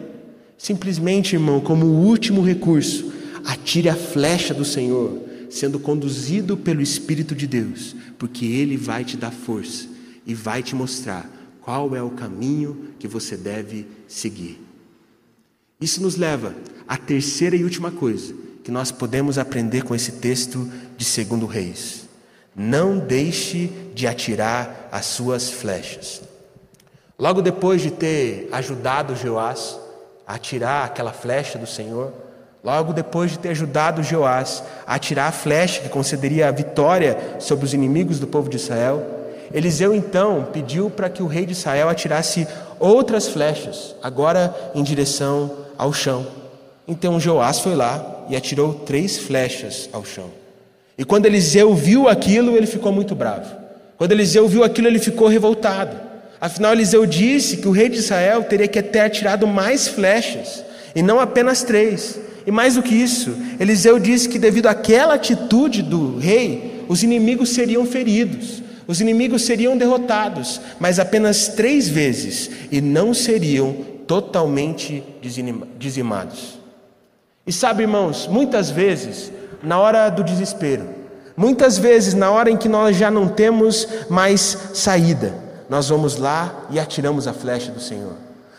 simplesmente, 0.57 1.33
irmão, 1.33 1.59
como 1.59 1.87
último 1.87 2.43
recurso, 2.43 3.11
atire 3.43 3.89
a 3.89 3.95
flecha 3.95 4.53
do 4.53 4.63
Senhor, 4.63 5.23
sendo 5.49 5.79
conduzido 5.79 6.55
pelo 6.55 6.81
Espírito 6.81 7.33
de 7.33 7.47
Deus, 7.47 7.95
porque 8.19 8.45
Ele 8.45 8.77
vai 8.77 9.03
te 9.03 9.17
dar 9.17 9.31
força 9.31 9.87
e 10.23 10.35
vai 10.35 10.61
te 10.61 10.75
mostrar 10.75 11.27
qual 11.61 11.95
é 11.95 12.03
o 12.03 12.11
caminho 12.11 12.89
que 12.99 13.07
você 13.07 13.35
deve 13.35 13.87
seguir. 14.07 14.61
Isso 15.81 15.99
nos 16.01 16.15
leva 16.15 16.55
à 16.87 16.95
terceira 16.95 17.55
e 17.55 17.63
última 17.63 17.89
coisa 17.89 18.35
que 18.63 18.69
nós 18.69 18.91
podemos 18.91 19.39
aprender 19.39 19.83
com 19.83 19.95
esse 19.95 20.11
texto 20.13 20.69
de 20.95 21.05
Segundo 21.05 21.47
Reis. 21.47 21.98
Não 22.61 22.99
deixe 22.99 23.67
de 23.93 24.05
atirar 24.05 24.89
as 24.91 25.05
suas 25.05 25.49
flechas. 25.49 26.21
Logo 27.17 27.41
depois 27.41 27.81
de 27.81 27.89
ter 27.89 28.49
ajudado 28.51 29.15
Joás 29.15 29.79
a 30.27 30.33
atirar 30.33 30.83
aquela 30.83 31.13
flecha 31.13 31.57
do 31.57 31.65
Senhor, 31.65 32.11
logo 32.61 32.91
depois 32.91 33.31
de 33.31 33.39
ter 33.39 33.51
ajudado 33.51 34.03
Joás 34.03 34.61
a 34.85 34.95
atirar 34.95 35.29
a 35.29 35.31
flecha 35.31 35.79
que 35.79 35.87
concederia 35.87 36.49
a 36.49 36.51
vitória 36.51 37.37
sobre 37.39 37.63
os 37.63 37.73
inimigos 37.73 38.19
do 38.19 38.27
povo 38.27 38.49
de 38.49 38.57
Israel, 38.57 39.05
Eliseu 39.53 39.95
então 39.95 40.49
pediu 40.51 40.89
para 40.89 41.09
que 41.09 41.23
o 41.23 41.27
rei 41.27 41.45
de 41.45 41.53
Israel 41.53 41.87
atirasse 41.87 42.45
outras 42.77 43.29
flechas, 43.29 43.95
agora 44.03 44.53
em 44.75 44.83
direção 44.83 45.49
ao 45.77 45.93
chão. 45.93 46.27
Então 46.85 47.21
Joás 47.21 47.61
foi 47.61 47.73
lá 47.73 48.25
e 48.27 48.35
atirou 48.35 48.73
três 48.73 49.17
flechas 49.17 49.89
ao 49.93 50.03
chão. 50.03 50.29
E 50.99 51.05
quando 51.05 51.27
Eliseu 51.27 51.73
viu 51.73 52.09
aquilo, 52.09 52.57
ele 52.57 52.67
ficou 52.67 52.91
muito 52.91 53.15
bravo. 53.15 53.55
Quando 53.97 54.11
Eliseu 54.11 54.49
viu 54.49 54.65
aquilo, 54.65 54.85
ele 54.85 54.99
ficou 54.99 55.29
revoltado. 55.29 55.95
Afinal, 56.41 56.73
Eliseu 56.73 57.05
disse 57.05 57.55
que 57.55 57.69
o 57.69 57.71
rei 57.71 57.87
de 57.87 57.99
Israel 57.99 58.43
teria 58.43 58.67
que 58.67 58.81
ter 58.83 58.99
atirado 58.99 59.47
mais 59.47 59.87
flechas, 59.87 60.61
e 60.93 61.01
não 61.01 61.17
apenas 61.17 61.63
três. 61.63 62.19
E 62.45 62.51
mais 62.51 62.75
do 62.75 62.83
que 62.83 62.93
isso, 62.93 63.33
Eliseu 63.57 63.97
disse 63.97 64.27
que 64.27 64.37
devido 64.37 64.67
àquela 64.67 65.13
atitude 65.13 65.81
do 65.81 66.17
rei, 66.17 66.83
os 66.89 67.01
inimigos 67.01 67.51
seriam 67.51 67.85
feridos, 67.85 68.61
os 68.85 68.99
inimigos 68.99 69.43
seriam 69.43 69.77
derrotados, 69.77 70.59
mas 70.81 70.99
apenas 70.99 71.47
três 71.47 71.87
vezes, 71.87 72.51
e 72.69 72.81
não 72.81 73.13
seriam 73.13 73.73
totalmente 74.05 75.01
dizimados. 75.77 76.59
E 77.47 77.53
sabe, 77.53 77.83
irmãos, 77.83 78.27
muitas 78.27 78.69
vezes 78.69 79.31
na 79.61 79.79
hora 79.79 80.09
do 80.09 80.23
desespero. 80.23 80.87
Muitas 81.35 81.77
vezes, 81.77 82.13
na 82.13 82.29
hora 82.31 82.51
em 82.51 82.57
que 82.57 82.67
nós 82.67 82.97
já 82.97 83.09
não 83.09 83.27
temos 83.27 83.87
mais 84.09 84.57
saída, 84.73 85.33
nós 85.69 85.87
vamos 85.87 86.17
lá 86.17 86.65
e 86.69 86.79
atiramos 86.79 87.27
a 87.27 87.33
flecha 87.33 87.71
do 87.71 87.79
Senhor. 87.79 88.13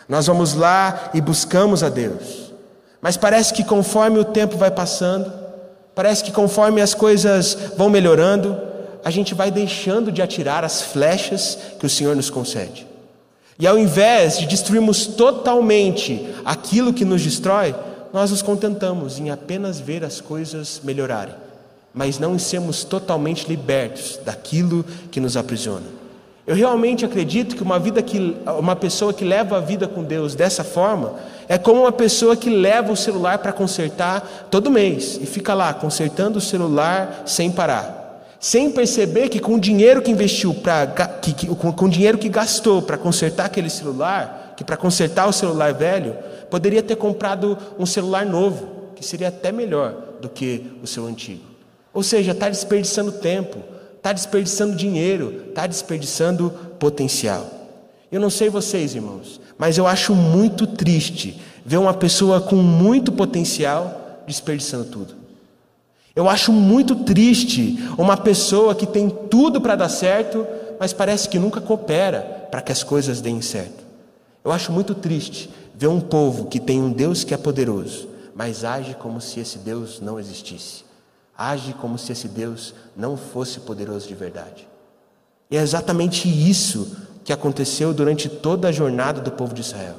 Nós 0.08 0.26
vamos 0.26 0.54
lá 0.54 1.10
e 1.12 1.20
buscamos 1.20 1.82
a 1.82 1.88
Deus. 1.88 2.52
Mas 3.00 3.16
parece 3.16 3.52
que 3.52 3.64
conforme 3.64 4.18
o 4.18 4.24
tempo 4.24 4.56
vai 4.56 4.70
passando, 4.70 5.32
parece 5.94 6.24
que 6.24 6.32
conforme 6.32 6.80
as 6.80 6.94
coisas 6.94 7.56
vão 7.76 7.90
melhorando, 7.90 8.60
a 9.04 9.10
gente 9.10 9.34
vai 9.34 9.50
deixando 9.50 10.12
de 10.12 10.22
atirar 10.22 10.64
as 10.64 10.82
flechas 10.82 11.58
que 11.78 11.86
o 11.86 11.90
Senhor 11.90 12.14
nos 12.14 12.30
concede. 12.30 12.86
E 13.58 13.66
ao 13.66 13.78
invés 13.78 14.38
de 14.38 14.46
destruirmos 14.46 15.06
totalmente 15.06 16.34
aquilo 16.44 16.94
que 16.94 17.04
nos 17.04 17.22
destrói, 17.22 17.74
nós 18.12 18.30
nos 18.30 18.42
contentamos 18.42 19.18
em 19.18 19.30
apenas 19.30 19.78
ver 19.78 20.04
as 20.04 20.20
coisas 20.20 20.80
melhorarem, 20.84 21.34
mas 21.94 22.18
não 22.18 22.34
em 22.34 22.38
sermos 22.38 22.84
totalmente 22.84 23.46
libertos 23.48 24.18
daquilo 24.24 24.84
que 25.10 25.20
nos 25.20 25.36
aprisiona. 25.36 26.00
Eu 26.46 26.56
realmente 26.56 27.04
acredito 27.04 27.54
que 27.54 27.62
uma 27.62 27.78
vida 27.78 28.02
que 28.02 28.36
uma 28.58 28.74
pessoa 28.74 29.12
que 29.12 29.24
leva 29.24 29.58
a 29.58 29.60
vida 29.60 29.86
com 29.86 30.02
Deus 30.02 30.34
dessa 30.34 30.64
forma 30.64 31.14
é 31.48 31.56
como 31.58 31.82
uma 31.82 31.92
pessoa 31.92 32.36
que 32.36 32.50
leva 32.50 32.92
o 32.92 32.96
celular 32.96 33.38
para 33.38 33.52
consertar 33.52 34.48
todo 34.50 34.70
mês 34.70 35.18
e 35.20 35.26
fica 35.26 35.54
lá 35.54 35.72
consertando 35.74 36.38
o 36.38 36.40
celular 36.40 37.22
sem 37.26 37.50
parar. 37.50 37.98
sem 38.40 38.70
perceber 38.70 39.28
que 39.28 39.38
com 39.38 39.56
o 39.56 39.60
dinheiro 39.60 40.00
que 40.00 40.10
investiu, 40.10 40.54
pra, 40.54 40.86
que, 40.86 41.34
que, 41.34 41.46
com, 41.46 41.70
com 41.70 41.84
o 41.84 41.90
dinheiro 41.90 42.16
que 42.16 42.28
gastou 42.28 42.80
para 42.80 42.96
consertar 42.96 43.44
aquele 43.44 43.68
celular, 43.68 44.54
que 44.56 44.64
para 44.64 44.78
consertar 44.78 45.26
o 45.26 45.32
celular 45.32 45.74
velho, 45.74 46.16
poderia 46.50 46.82
ter 46.82 46.96
comprado 46.96 47.56
um 47.78 47.86
celular 47.86 48.26
novo, 48.26 48.92
que 48.94 49.04
seria 49.04 49.28
até 49.28 49.52
melhor 49.52 49.94
do 50.20 50.28
que 50.28 50.66
o 50.82 50.86
seu 50.86 51.06
antigo. 51.06 51.44
Ou 51.92 52.02
seja, 52.02 52.32
está 52.32 52.48
desperdiçando 52.48 53.12
tempo, 53.12 53.58
está 53.96 54.12
desperdiçando 54.12 54.76
dinheiro, 54.76 55.44
está 55.48 55.66
desperdiçando 55.66 56.50
potencial. 56.78 57.46
Eu 58.10 58.20
não 58.20 58.30
sei 58.30 58.48
vocês, 58.48 58.94
irmãos, 58.94 59.40
mas 59.56 59.78
eu 59.78 59.86
acho 59.86 60.14
muito 60.14 60.66
triste 60.66 61.40
ver 61.64 61.76
uma 61.76 61.94
pessoa 61.94 62.40
com 62.40 62.56
muito 62.56 63.12
potencial 63.12 64.22
desperdiçando 64.26 64.84
tudo. 64.84 65.14
Eu 66.14 66.28
acho 66.28 66.52
muito 66.52 66.96
triste 66.96 67.78
uma 67.96 68.16
pessoa 68.16 68.74
que 68.74 68.86
tem 68.86 69.08
tudo 69.08 69.60
para 69.60 69.76
dar 69.76 69.88
certo, 69.88 70.46
mas 70.78 70.92
parece 70.92 71.28
que 71.28 71.38
nunca 71.38 71.60
coopera 71.60 72.48
para 72.50 72.60
que 72.60 72.72
as 72.72 72.82
coisas 72.82 73.20
deem 73.20 73.40
certo. 73.40 73.84
Eu 74.44 74.50
acho 74.50 74.72
muito 74.72 74.94
triste 74.94 75.50
ver 75.80 75.86
um 75.86 75.98
povo 75.98 76.44
que 76.44 76.60
tem 76.60 76.78
um 76.78 76.92
Deus 76.92 77.24
que 77.24 77.32
é 77.32 77.38
poderoso, 77.38 78.06
mas 78.34 78.64
age 78.66 78.94
como 78.96 79.18
se 79.18 79.40
esse 79.40 79.56
Deus 79.56 79.98
não 79.98 80.20
existisse. 80.20 80.84
Age 81.34 81.72
como 81.72 81.96
se 81.96 82.12
esse 82.12 82.28
Deus 82.28 82.74
não 82.94 83.16
fosse 83.16 83.60
poderoso 83.60 84.06
de 84.06 84.14
verdade. 84.14 84.68
E 85.50 85.56
é 85.56 85.62
exatamente 85.62 86.28
isso 86.28 86.98
que 87.24 87.32
aconteceu 87.32 87.94
durante 87.94 88.28
toda 88.28 88.68
a 88.68 88.72
jornada 88.72 89.22
do 89.22 89.30
povo 89.30 89.54
de 89.54 89.62
Israel. 89.62 89.96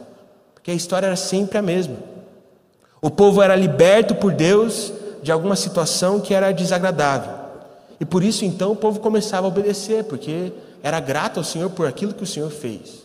Porque 0.53 0.69
a 0.69 0.75
história 0.75 1.07
era 1.07 1.15
sempre 1.15 1.57
a 1.57 1.63
mesma. 1.63 1.95
O 3.01 3.09
povo 3.09 3.41
era 3.41 3.55
liberto 3.55 4.13
por 4.13 4.33
Deus 4.33 4.93
de 5.23 5.31
alguma 5.31 5.55
situação 5.55 6.19
que 6.19 6.35
era 6.35 6.51
desagradável. 6.51 7.33
E 7.99 8.05
por 8.05 8.23
isso 8.23 8.45
então 8.45 8.73
o 8.73 8.75
povo 8.75 8.99
começava 8.99 9.47
a 9.47 9.49
obedecer, 9.49 10.03
porque 10.03 10.53
era 10.83 10.99
grato 10.99 11.39
ao 11.39 11.43
Senhor 11.43 11.71
por 11.71 11.87
aquilo 11.87 12.13
que 12.13 12.21
o 12.21 12.27
Senhor 12.27 12.51
fez. 12.51 13.00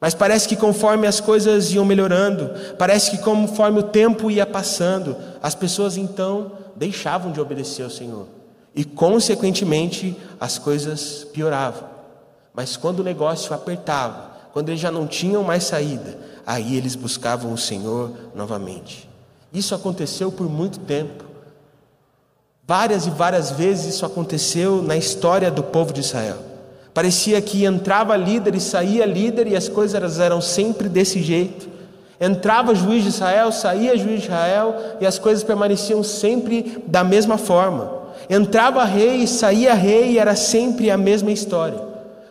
Mas 0.00 0.14
parece 0.14 0.48
que 0.48 0.56
conforme 0.56 1.06
as 1.06 1.20
coisas 1.20 1.70
iam 1.72 1.84
melhorando, 1.84 2.50
parece 2.78 3.10
que 3.10 3.18
conforme 3.18 3.80
o 3.80 3.84
tempo 3.84 4.30
ia 4.30 4.46
passando, 4.46 5.14
as 5.42 5.54
pessoas 5.54 5.98
então 5.98 6.52
deixavam 6.74 7.30
de 7.30 7.40
obedecer 7.40 7.82
ao 7.82 7.90
Senhor. 7.90 8.26
E 8.74 8.82
consequentemente 8.82 10.16
as 10.40 10.58
coisas 10.58 11.24
pioravam. 11.32 11.86
Mas 12.54 12.76
quando 12.76 13.00
o 13.00 13.04
negócio 13.04 13.54
apertava, 13.54 14.30
quando 14.54 14.70
eles 14.70 14.80
já 14.80 14.90
não 14.90 15.06
tinham 15.06 15.42
mais 15.42 15.64
saída, 15.64 16.18
aí 16.46 16.76
eles 16.76 16.94
buscavam 16.94 17.52
o 17.52 17.58
Senhor 17.58 18.10
novamente. 18.34 19.08
Isso 19.52 19.74
aconteceu 19.74 20.32
por 20.32 20.48
muito 20.48 20.78
tempo. 20.80 21.24
Várias 22.66 23.06
e 23.06 23.10
várias 23.10 23.50
vezes 23.50 23.94
isso 23.94 24.06
aconteceu 24.06 24.80
na 24.80 24.96
história 24.96 25.50
do 25.50 25.62
povo 25.62 25.92
de 25.92 26.00
Israel. 26.00 26.49
Parecia 26.92 27.40
que 27.40 27.64
entrava 27.64 28.16
líder 28.16 28.54
e 28.54 28.60
saía 28.60 29.06
líder 29.06 29.46
e 29.46 29.56
as 29.56 29.68
coisas 29.68 30.18
eram 30.18 30.40
sempre 30.40 30.88
desse 30.88 31.22
jeito. 31.22 31.68
Entrava 32.20 32.74
juiz 32.74 33.02
de 33.02 33.08
Israel, 33.08 33.50
saía 33.52 33.96
juiz 33.96 34.20
de 34.20 34.26
Israel 34.26 34.74
e 35.00 35.06
as 35.06 35.18
coisas 35.18 35.42
permaneciam 35.44 36.02
sempre 36.02 36.82
da 36.86 37.02
mesma 37.02 37.38
forma. 37.38 38.00
Entrava 38.28 38.84
rei 38.84 39.22
e 39.22 39.28
saía 39.28 39.72
rei 39.72 40.12
e 40.12 40.18
era 40.18 40.36
sempre 40.36 40.90
a 40.90 40.98
mesma 40.98 41.30
história. 41.30 41.80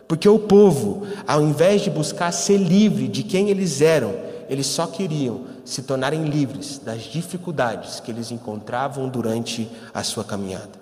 Porque 0.06 0.28
o 0.28 0.38
povo, 0.38 1.06
ao 1.26 1.42
invés 1.42 1.82
de 1.82 1.90
buscar 1.90 2.32
ser 2.32 2.56
livre 2.58 3.08
de 3.08 3.22
quem 3.22 3.48
eles 3.48 3.80
eram, 3.80 4.14
eles 4.48 4.66
só 4.66 4.86
queriam 4.86 5.42
se 5.64 5.82
tornarem 5.82 6.24
livres 6.24 6.80
das 6.84 7.02
dificuldades 7.02 8.00
que 8.00 8.10
eles 8.10 8.30
encontravam 8.30 9.08
durante 9.08 9.70
a 9.94 10.02
sua 10.02 10.24
caminhada. 10.24 10.79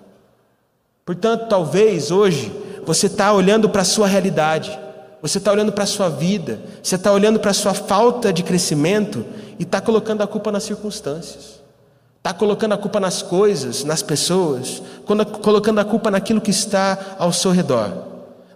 Portanto, 1.09 1.47
talvez 1.49 2.11
hoje 2.11 2.51
você 2.85 3.07
está 3.07 3.33
olhando 3.33 3.67
para 3.67 3.81
a 3.81 3.83
sua 3.83 4.05
realidade, 4.05 4.79
você 5.19 5.39
está 5.39 5.51
olhando 5.51 5.71
para 5.71 5.83
a 5.83 5.87
sua 5.87 6.07
vida, 6.07 6.61
você 6.83 6.93
está 6.93 7.11
olhando 7.11 7.39
para 7.39 7.49
a 7.49 7.53
sua 7.55 7.73
falta 7.73 8.31
de 8.31 8.43
crescimento 8.43 9.25
e 9.57 9.63
está 9.63 9.81
colocando 9.81 10.21
a 10.21 10.27
culpa 10.27 10.51
nas 10.51 10.61
circunstâncias, 10.61 11.61
está 12.17 12.31
colocando 12.31 12.73
a 12.73 12.77
culpa 12.77 12.99
nas 12.99 13.23
coisas, 13.23 13.83
nas 13.83 14.03
pessoas, 14.03 14.83
colocando 15.41 15.79
a 15.79 15.83
culpa 15.83 16.11
naquilo 16.11 16.39
que 16.39 16.51
está 16.51 17.15
ao 17.17 17.33
seu 17.33 17.49
redor. 17.49 17.91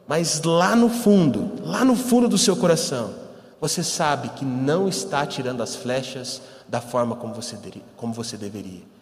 Mas 0.08 0.40
lá 0.44 0.76
no 0.76 0.90
fundo, 0.90 1.54
lá 1.66 1.84
no 1.84 1.96
fundo 1.96 2.30
do 2.30 2.38
seu 2.38 2.56
coração, 2.56 3.16
você 3.60 3.84
sabe 3.84 4.30
que 4.30 4.46
não 4.46 4.88
está 4.88 5.26
tirando 5.26 5.64
as 5.64 5.76
flechas 5.76 6.40
da 6.68 6.80
forma 6.80 7.16
como 7.16 7.34
você, 7.34 7.58
como 7.98 8.14
você 8.14 8.38
deveria. 8.38 8.94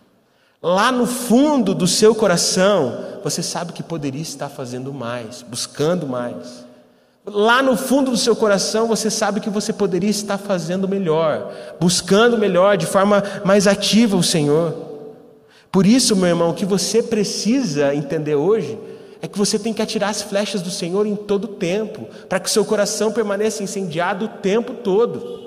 Lá 0.64 0.92
no 0.92 1.08
fundo 1.08 1.74
do 1.74 1.88
seu 1.88 2.14
coração, 2.14 3.20
você 3.24 3.42
sabe 3.42 3.74
que 3.74 3.82
poderia 3.82 4.22
estar 4.22 4.48
fazendo 4.48 4.94
mais, 4.94 5.42
buscando 5.42 6.06
mais. 6.06 6.64
Lá 7.26 7.64
no 7.64 7.76
fundo 7.76 8.12
do 8.12 8.18
seu 8.18 8.36
coração, 8.36 8.88
você 8.88 9.10
sabe 9.10 9.40
que 9.40 9.50
você 9.50 9.74
poderia 9.74 10.10
estar 10.10 10.38
fazendo 10.38 10.88
melhor, 10.88 11.52
buscando 11.80 12.38
melhor, 12.38 12.78
de 12.78 12.86
forma 12.86 13.24
mais 13.44 13.66
ativa 13.66 14.16
o 14.16 14.22
Senhor. 14.22 14.76
Por 15.72 15.88
isso, 15.88 16.16
meu 16.16 16.28
irmão, 16.28 16.52
o 16.52 16.54
que 16.54 16.66
você 16.66 17.02
precisa 17.02 17.96
entender 17.96 18.36
hoje 18.36 18.78
é 19.20 19.28
que 19.28 19.38
você 19.38 19.58
tem 19.58 19.74
que 19.74 19.82
atirar 19.82 20.12
as 20.12 20.22
flechas 20.22 20.62
do 20.62 20.70
Senhor 20.70 21.08
em 21.08 21.16
todo 21.16 21.46
o 21.46 21.56
tempo, 21.56 22.08
para 22.30 22.40
que 22.40 22.50
o 22.50 22.52
seu 22.52 22.66
coração 22.66 23.12
permaneça 23.12 23.64
incendiado 23.64 24.26
o 24.26 24.28
tempo 24.28 24.74
todo. 24.74 25.41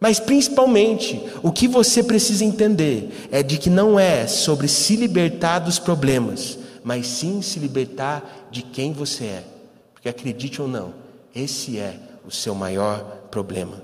Mas 0.00 0.20
principalmente, 0.20 1.20
o 1.42 1.50
que 1.50 1.66
você 1.66 2.02
precisa 2.02 2.44
entender 2.44 3.28
é 3.32 3.42
de 3.42 3.58
que 3.58 3.68
não 3.68 3.98
é 3.98 4.26
sobre 4.26 4.68
se 4.68 4.94
libertar 4.94 5.58
dos 5.58 5.78
problemas, 5.78 6.58
mas 6.84 7.06
sim 7.06 7.42
se 7.42 7.58
libertar 7.58 8.48
de 8.50 8.62
quem 8.62 8.92
você 8.92 9.24
é. 9.24 9.44
Porque 9.92 10.08
acredite 10.08 10.62
ou 10.62 10.68
não, 10.68 10.94
esse 11.34 11.78
é 11.78 11.96
o 12.24 12.30
seu 12.30 12.54
maior 12.54 13.00
problema. 13.30 13.82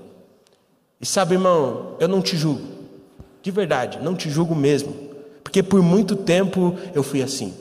E 1.01 1.05
sabe, 1.05 1.35
irmão, 1.35 1.97
eu 1.99 2.07
não 2.07 2.21
te 2.21 2.37
julgo, 2.37 2.63
de 3.41 3.51
verdade, 3.51 3.99
não 4.01 4.15
te 4.15 4.29
julgo 4.29 4.55
mesmo, 4.55 4.95
porque 5.43 5.61
por 5.61 5.81
muito 5.81 6.15
tempo 6.15 6.75
eu 6.93 7.03
fui 7.03 7.21
assim. 7.21 7.53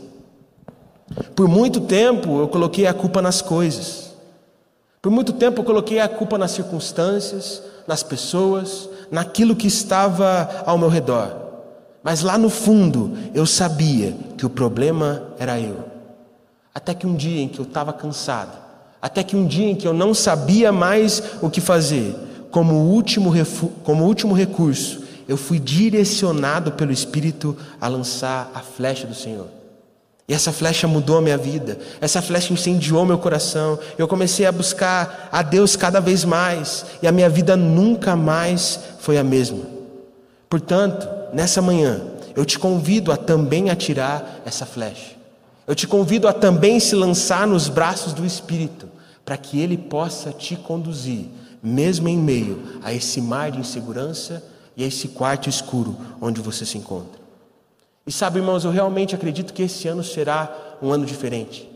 Por 1.34 1.48
muito 1.48 1.80
tempo 1.80 2.38
eu 2.40 2.48
coloquei 2.48 2.86
a 2.86 2.94
culpa 2.94 3.20
nas 3.20 3.42
coisas. 3.42 4.14
Por 5.02 5.10
muito 5.10 5.32
tempo 5.32 5.60
eu 5.60 5.64
coloquei 5.64 5.98
a 5.98 6.08
culpa 6.08 6.38
nas 6.38 6.52
circunstâncias, 6.52 7.62
nas 7.86 8.02
pessoas, 8.02 8.88
naquilo 9.10 9.56
que 9.56 9.66
estava 9.66 10.62
ao 10.66 10.78
meu 10.78 10.88
redor. 10.88 11.44
Mas 12.02 12.22
lá 12.22 12.36
no 12.36 12.50
fundo 12.50 13.16
eu 13.32 13.46
sabia 13.46 14.14
que 14.36 14.44
o 14.44 14.50
problema 14.50 15.22
era 15.38 15.58
eu. 15.58 15.84
Até 16.74 16.92
que 16.92 17.06
um 17.06 17.14
dia 17.14 17.40
em 17.40 17.48
que 17.48 17.58
eu 17.58 17.64
estava 17.64 17.92
cansado, 17.92 18.58
até 19.00 19.22
que 19.22 19.36
um 19.36 19.46
dia 19.46 19.70
em 19.70 19.74
que 19.74 19.86
eu 19.86 19.94
não 19.94 20.12
sabia 20.12 20.72
mais 20.72 21.22
o 21.40 21.48
que 21.48 21.60
fazer, 21.60 22.14
como 22.50 22.74
último, 22.74 23.32
como 23.82 24.04
último 24.04 24.34
recurso, 24.34 25.02
eu 25.26 25.36
fui 25.36 25.58
direcionado 25.58 26.72
pelo 26.72 26.92
Espírito 26.92 27.56
a 27.80 27.88
lançar 27.88 28.50
a 28.54 28.60
flecha 28.60 29.06
do 29.06 29.14
Senhor. 29.14 29.46
E 30.26 30.32
essa 30.32 30.52
flecha 30.52 30.88
mudou 30.88 31.18
a 31.18 31.20
minha 31.20 31.36
vida, 31.36 31.78
essa 32.00 32.22
flecha 32.22 32.52
incendiou 32.52 33.04
meu 33.04 33.18
coração. 33.18 33.78
Eu 33.98 34.08
comecei 34.08 34.46
a 34.46 34.52
buscar 34.52 35.28
a 35.30 35.42
Deus 35.42 35.76
cada 35.76 36.00
vez 36.00 36.24
mais, 36.24 36.86
e 37.02 37.06
a 37.06 37.12
minha 37.12 37.28
vida 37.28 37.56
nunca 37.56 38.16
mais 38.16 38.80
foi 39.00 39.18
a 39.18 39.24
mesma. 39.24 39.60
Portanto, 40.48 41.06
nessa 41.34 41.60
manhã, 41.60 42.00
eu 42.34 42.44
te 42.44 42.58
convido 42.58 43.12
a 43.12 43.16
também 43.16 43.68
atirar 43.68 44.40
essa 44.46 44.64
flecha. 44.64 45.12
Eu 45.66 45.74
te 45.74 45.86
convido 45.86 46.26
a 46.26 46.32
também 46.32 46.80
se 46.80 46.94
lançar 46.94 47.46
nos 47.46 47.68
braços 47.68 48.14
do 48.14 48.24
Espírito, 48.24 48.88
para 49.24 49.36
que 49.36 49.60
Ele 49.60 49.76
possa 49.76 50.30
te 50.32 50.56
conduzir, 50.56 51.26
mesmo 51.62 52.08
em 52.08 52.16
meio 52.16 52.80
a 52.82 52.94
esse 52.94 53.20
mar 53.20 53.50
de 53.50 53.58
insegurança 53.58 54.42
e 54.76 54.84
a 54.84 54.86
esse 54.86 55.08
quarto 55.08 55.48
escuro 55.48 55.96
onde 56.20 56.40
você 56.40 56.64
se 56.64 56.78
encontra. 56.78 57.23
E 58.06 58.12
sabe, 58.12 58.38
irmãos, 58.38 58.64
eu 58.64 58.70
realmente 58.70 59.14
acredito 59.14 59.52
que 59.52 59.62
esse 59.62 59.88
ano 59.88 60.04
será 60.04 60.76
um 60.82 60.92
ano 60.92 61.06
diferente. 61.06 61.70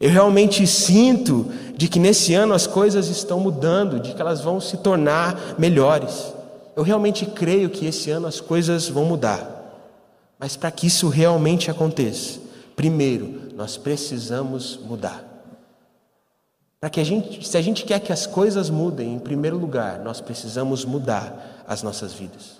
Eu 0.00 0.10
realmente 0.10 0.66
sinto 0.66 1.46
de 1.76 1.88
que 1.88 1.98
nesse 1.98 2.32
ano 2.34 2.54
as 2.54 2.66
coisas 2.66 3.08
estão 3.08 3.40
mudando, 3.40 4.00
de 4.00 4.14
que 4.14 4.20
elas 4.20 4.40
vão 4.40 4.60
se 4.60 4.76
tornar 4.78 5.56
melhores. 5.58 6.32
Eu 6.76 6.82
realmente 6.82 7.26
creio 7.26 7.68
que 7.68 7.86
esse 7.86 8.10
ano 8.10 8.26
as 8.26 8.40
coisas 8.40 8.88
vão 8.88 9.04
mudar. 9.04 9.56
Mas 10.38 10.56
para 10.56 10.70
que 10.70 10.86
isso 10.86 11.08
realmente 11.08 11.70
aconteça, 11.70 12.38
primeiro 12.76 13.48
nós 13.56 13.76
precisamos 13.76 14.78
mudar. 14.84 15.24
Para 16.80 16.88
que 16.88 17.00
a 17.00 17.04
gente, 17.04 17.46
se 17.46 17.56
a 17.56 17.60
gente 17.60 17.84
quer 17.84 17.98
que 17.98 18.12
as 18.12 18.24
coisas 18.24 18.70
mudem, 18.70 19.14
em 19.14 19.18
primeiro 19.18 19.58
lugar, 19.58 19.98
nós 19.98 20.20
precisamos 20.20 20.84
mudar 20.84 21.64
as 21.66 21.82
nossas 21.82 22.12
vidas. 22.12 22.57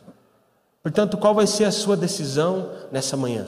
Portanto, 0.82 1.16
qual 1.16 1.34
vai 1.34 1.46
ser 1.46 1.64
a 1.64 1.72
sua 1.72 1.96
decisão 1.96 2.70
nessa 2.90 3.16
manhã? 3.16 3.46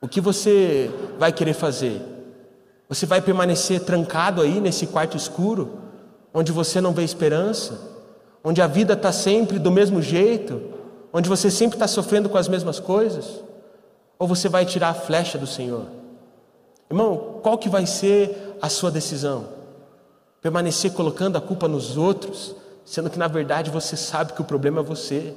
O 0.00 0.08
que 0.08 0.20
você 0.20 0.90
vai 1.18 1.32
querer 1.32 1.54
fazer? 1.54 2.00
Você 2.88 3.06
vai 3.06 3.20
permanecer 3.20 3.80
trancado 3.80 4.40
aí 4.40 4.60
nesse 4.60 4.86
quarto 4.86 5.16
escuro, 5.16 5.78
onde 6.32 6.52
você 6.52 6.80
não 6.80 6.92
vê 6.92 7.02
esperança, 7.02 7.80
onde 8.44 8.62
a 8.62 8.66
vida 8.66 8.92
está 8.92 9.10
sempre 9.10 9.58
do 9.58 9.70
mesmo 9.70 10.00
jeito, 10.00 10.62
onde 11.12 11.28
você 11.28 11.50
sempre 11.50 11.76
está 11.76 11.88
sofrendo 11.88 12.28
com 12.28 12.38
as 12.38 12.46
mesmas 12.46 12.78
coisas? 12.78 13.42
Ou 14.18 14.28
você 14.28 14.48
vai 14.48 14.64
tirar 14.64 14.90
a 14.90 14.94
flecha 14.94 15.36
do 15.36 15.46
Senhor? 15.46 15.86
Irmão, 16.88 17.40
qual 17.42 17.58
que 17.58 17.68
vai 17.68 17.84
ser 17.86 18.56
a 18.62 18.68
sua 18.68 18.90
decisão? 18.90 19.48
Permanecer 20.40 20.92
colocando 20.92 21.36
a 21.36 21.40
culpa 21.40 21.66
nos 21.66 21.96
outros, 21.96 22.54
sendo 22.84 23.10
que 23.10 23.18
na 23.18 23.26
verdade 23.26 23.70
você 23.70 23.96
sabe 23.96 24.32
que 24.32 24.40
o 24.40 24.44
problema 24.44 24.80
é 24.80 24.84
você. 24.84 25.34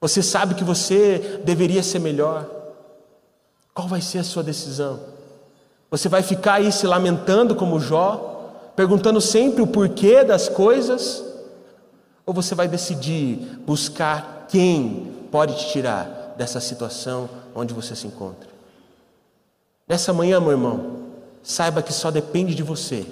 Você 0.00 0.22
sabe 0.22 0.54
que 0.54 0.62
você 0.64 1.40
deveria 1.44 1.82
ser 1.82 1.98
melhor. 1.98 2.46
Qual 3.74 3.88
vai 3.88 4.00
ser 4.00 4.18
a 4.18 4.24
sua 4.24 4.42
decisão? 4.42 5.00
Você 5.90 6.08
vai 6.08 6.22
ficar 6.22 6.54
aí 6.54 6.70
se 6.70 6.86
lamentando 6.86 7.54
como 7.54 7.80
Jó, 7.80 8.72
perguntando 8.76 9.20
sempre 9.20 9.62
o 9.62 9.66
porquê 9.66 10.22
das 10.22 10.48
coisas? 10.48 11.24
Ou 12.24 12.34
você 12.34 12.54
vai 12.54 12.68
decidir 12.68 13.58
buscar 13.66 14.46
quem 14.48 15.12
pode 15.30 15.56
te 15.56 15.72
tirar 15.72 16.34
dessa 16.36 16.60
situação 16.60 17.28
onde 17.54 17.74
você 17.74 17.96
se 17.96 18.06
encontra? 18.06 18.48
Nessa 19.88 20.12
manhã, 20.12 20.38
meu 20.38 20.50
irmão, 20.50 20.98
saiba 21.42 21.82
que 21.82 21.92
só 21.92 22.10
depende 22.10 22.54
de 22.54 22.62
você. 22.62 23.06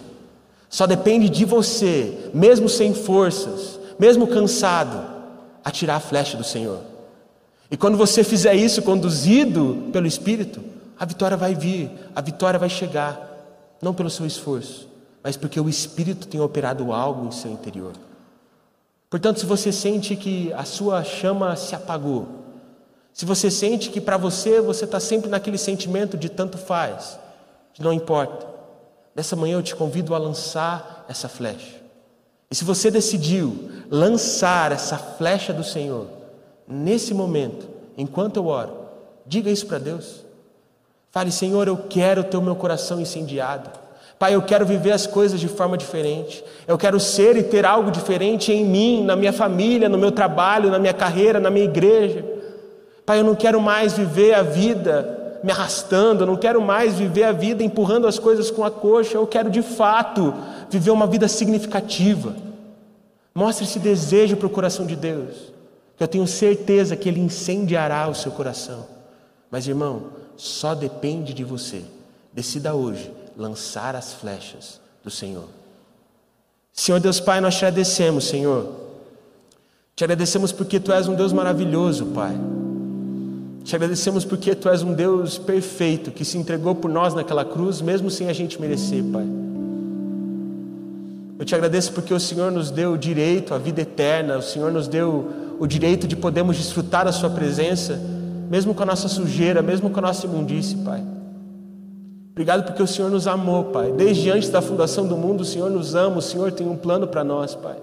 Só 0.69 0.87
depende 0.87 1.29
de 1.29 1.45
você, 1.45 2.31
mesmo 2.35 2.69
sem 2.69 2.93
forças, 2.93 3.81
mesmo 3.99 4.27
cansado, 4.27 5.16
atirar 5.67 5.97
a 5.97 6.01
flecha 6.01 6.37
do 6.37 6.45
Senhor. 6.45 6.81
E 7.69 7.77
quando 7.77 7.99
você 7.99 8.23
fizer 8.23 8.55
isso, 8.55 8.81
conduzido 8.83 9.89
pelo 9.93 10.07
Espírito, 10.07 10.63
a 10.97 11.05
vitória 11.05 11.37
vai 11.37 11.57
vir, 11.57 11.91
a 12.15 12.21
vitória 12.21 12.57
vai 12.57 12.69
chegar, 12.69 13.21
não 13.83 13.93
pelo 13.93 14.09
seu 14.09 14.25
esforço, 14.25 14.89
mas 15.25 15.37
porque 15.37 15.59
o 15.59 15.69
Espírito 15.69 16.29
tem 16.29 16.41
operado 16.41 16.93
algo 16.93 17.27
em 17.27 17.33
seu 17.33 17.51
interior. 17.51 17.95
Portanto, 19.11 19.41
se 19.41 19.47
você 19.47 19.73
sente 19.73 20.15
que 20.15 20.53
a 20.53 20.65
sua 20.65 21.03
chama 21.03 21.57
se 21.57 21.75
apagou, 21.75 22.29
se 23.13 23.25
você 23.25 23.51
sente 23.51 23.91
que 23.91 24.01
para 24.01 24.17
você 24.17 24.61
você 24.61 24.85
está 24.85 25.01
sempre 25.01 25.29
naquele 25.29 25.59
sentimento 25.59 26.17
de 26.17 26.29
tanto 26.29 26.57
faz, 26.57 27.19
de 27.75 27.83
não 27.83 27.93
importa, 27.93 28.47
nessa 29.17 29.35
manhã 29.35 29.55
eu 29.55 29.65
te 29.65 29.75
convido 29.75 30.15
a 30.15 30.19
lançar 30.19 31.05
essa 31.09 31.29
flecha. 31.29 31.86
E 32.51 32.55
se 32.55 32.65
você 32.65 32.91
decidiu 32.91 33.71
lançar 33.91 34.73
essa 34.73 34.97
flecha 34.97 35.53
do 35.53 35.65
Senhor, 35.65 36.07
nesse 36.67 37.13
momento, 37.13 37.69
enquanto 37.97 38.37
eu 38.37 38.47
oro, 38.47 38.73
diga 39.25 39.51
isso 39.51 39.67
para 39.67 39.79
Deus. 39.79 40.25
Fale, 41.11 41.33
Senhor, 41.33 41.67
eu 41.67 41.77
quero 41.89 42.23
ter 42.23 42.37
o 42.37 42.43
meu 42.43 42.55
coração 42.55 43.01
incendiado. 43.01 43.71
Pai, 44.19 44.35
eu 44.35 44.43
quero 44.43 44.65
viver 44.65 44.93
as 44.93 45.07
coisas 45.07 45.41
de 45.41 45.49
forma 45.49 45.77
diferente. 45.77 46.43
Eu 46.67 46.79
quero 46.79 46.99
ser 46.99 47.37
e 47.37 47.43
ter 47.43 47.67
algo 47.67 47.91
diferente 47.91 48.53
em 48.53 48.65
mim, 48.65 49.05
na 49.05 49.15
minha 49.15 49.33
família, 49.33 49.89
no 49.89 49.99
meu 49.99 50.11
trabalho, 50.11 50.71
na 50.71 50.79
minha 50.79 50.95
carreira, 50.95 51.39
na 51.39 51.51
minha 51.51 51.65
igreja. 51.65 52.25
Pai, 53.05 53.21
eu 53.21 53.25
não 53.25 53.35
quero 53.35 53.61
mais 53.61 53.97
viver 53.97 54.35
a 54.35 54.43
vida 54.43 55.39
me 55.43 55.53
arrastando, 55.53 56.23
eu 56.23 56.27
não 56.27 56.37
quero 56.37 56.61
mais 56.61 56.95
viver 56.95 57.25
a 57.25 57.33
vida 57.33 57.63
empurrando 57.63 58.07
as 58.07 58.19
coisas 58.19 58.51
com 58.51 58.65
a 58.65 58.71
coxa. 58.71 59.17
Eu 59.17 59.27
quero 59.27 59.51
de 59.51 59.63
fato 59.63 60.35
viver 60.79 60.91
uma 60.91 61.07
vida 61.07 61.27
significativa. 61.27 62.37
Mostre 63.35 63.65
esse 63.65 63.79
desejo 63.79 64.37
para 64.37 64.47
o 64.47 64.51
coração 64.51 64.87
de 64.87 64.97
Deus, 64.97 65.53
que 65.97 66.03
eu 66.03 66.09
tenho 66.09 66.27
certeza 66.27 66.97
que 66.97 67.09
Ele 67.09 67.21
incendiará 67.21 68.09
o 68.09 68.15
seu 68.15 68.31
coração. 68.31 68.87
Mas, 69.51 69.67
irmão, 69.67 70.09
só 70.37 70.75
depende 70.75 71.33
de 71.33 71.45
você. 71.45 71.83
Decida 72.33 72.75
hoje 72.75 73.11
lançar 73.37 73.97
as 73.97 74.13
flechas 74.13 74.81
do 75.03 75.11
Senhor. 75.11 75.45
Senhor 76.73 77.01
Deus 77.01 77.21
Pai, 77.21 77.41
nós 77.41 77.55
te 77.57 77.65
agradecemos, 77.65 78.25
Senhor. 78.25 78.71
Te 79.95 80.05
agradecemos 80.05 80.53
porque 80.53 80.79
Tu 80.79 80.93
és 80.93 81.09
um 81.09 81.15
Deus 81.15 81.33
maravilhoso, 81.33 82.07
Pai. 82.07 82.37
Te 83.65 83.75
agradecemos 83.75 84.25
porque 84.27 84.55
Tu 84.55 84.69
és 84.69 84.83
um 84.83 84.93
Deus 84.93 85.39
perfeito 85.39 86.11
que 86.11 86.25
se 86.25 86.37
entregou 86.37 86.75
por 86.75 86.91
nós 86.91 87.15
naquela 87.15 87.45
cruz, 87.45 87.81
mesmo 87.81 88.11
sem 88.11 88.29
a 88.29 88.33
gente 88.35 88.61
merecer, 88.61 89.03
Pai. 89.05 89.27
Eu 91.39 91.45
te 91.45 91.55
agradeço 91.55 91.93
porque 91.93 92.13
o 92.13 92.21
Senhor 92.21 92.51
nos 92.51 92.71
deu 92.71 92.93
o 92.93 92.99
direito 92.99 93.55
à 93.55 93.59
vida 93.59 93.83
eterna, 93.83 94.39
o 94.39 94.43
Senhor 94.43 94.73
nos 94.73 94.89
deu 94.89 95.31
o 95.59 95.67
direito 95.67 96.07
de 96.07 96.17
podermos 96.17 96.57
desfrutar 96.57 97.05
da 97.05 97.13
Sua 97.13 97.31
presença 97.31 98.01
mesmo 98.49 98.75
com 98.75 98.83
a 98.83 98.87
nossa 98.87 99.09
sujeira, 99.09 99.61
mesmo 99.61 99.91
com 99.91 99.99
a 99.99 100.03
nossa 100.03 100.27
imundície, 100.27 100.77
Pai. 100.77 101.03
Obrigado 102.31 102.65
porque 102.65 102.83
o 102.83 102.87
Senhor 102.87 103.11
nos 103.11 103.27
amou, 103.27 103.65
Pai. 103.65 103.93
Desde 103.93 104.31
antes 104.31 104.51
da 104.51 104.61
fundação 104.61 105.07
do 105.07 105.17
mundo, 105.17 105.41
o 105.41 105.45
Senhor 105.45 105.71
nos 105.71 105.95
ama, 105.95 106.19
o 106.19 106.23
Senhor 106.23 106.53
tem 106.53 106.69
um 106.69 106.77
plano 106.77 107.07
para 107.07 107.25
nós, 107.25 107.55
Pai. 107.55 107.77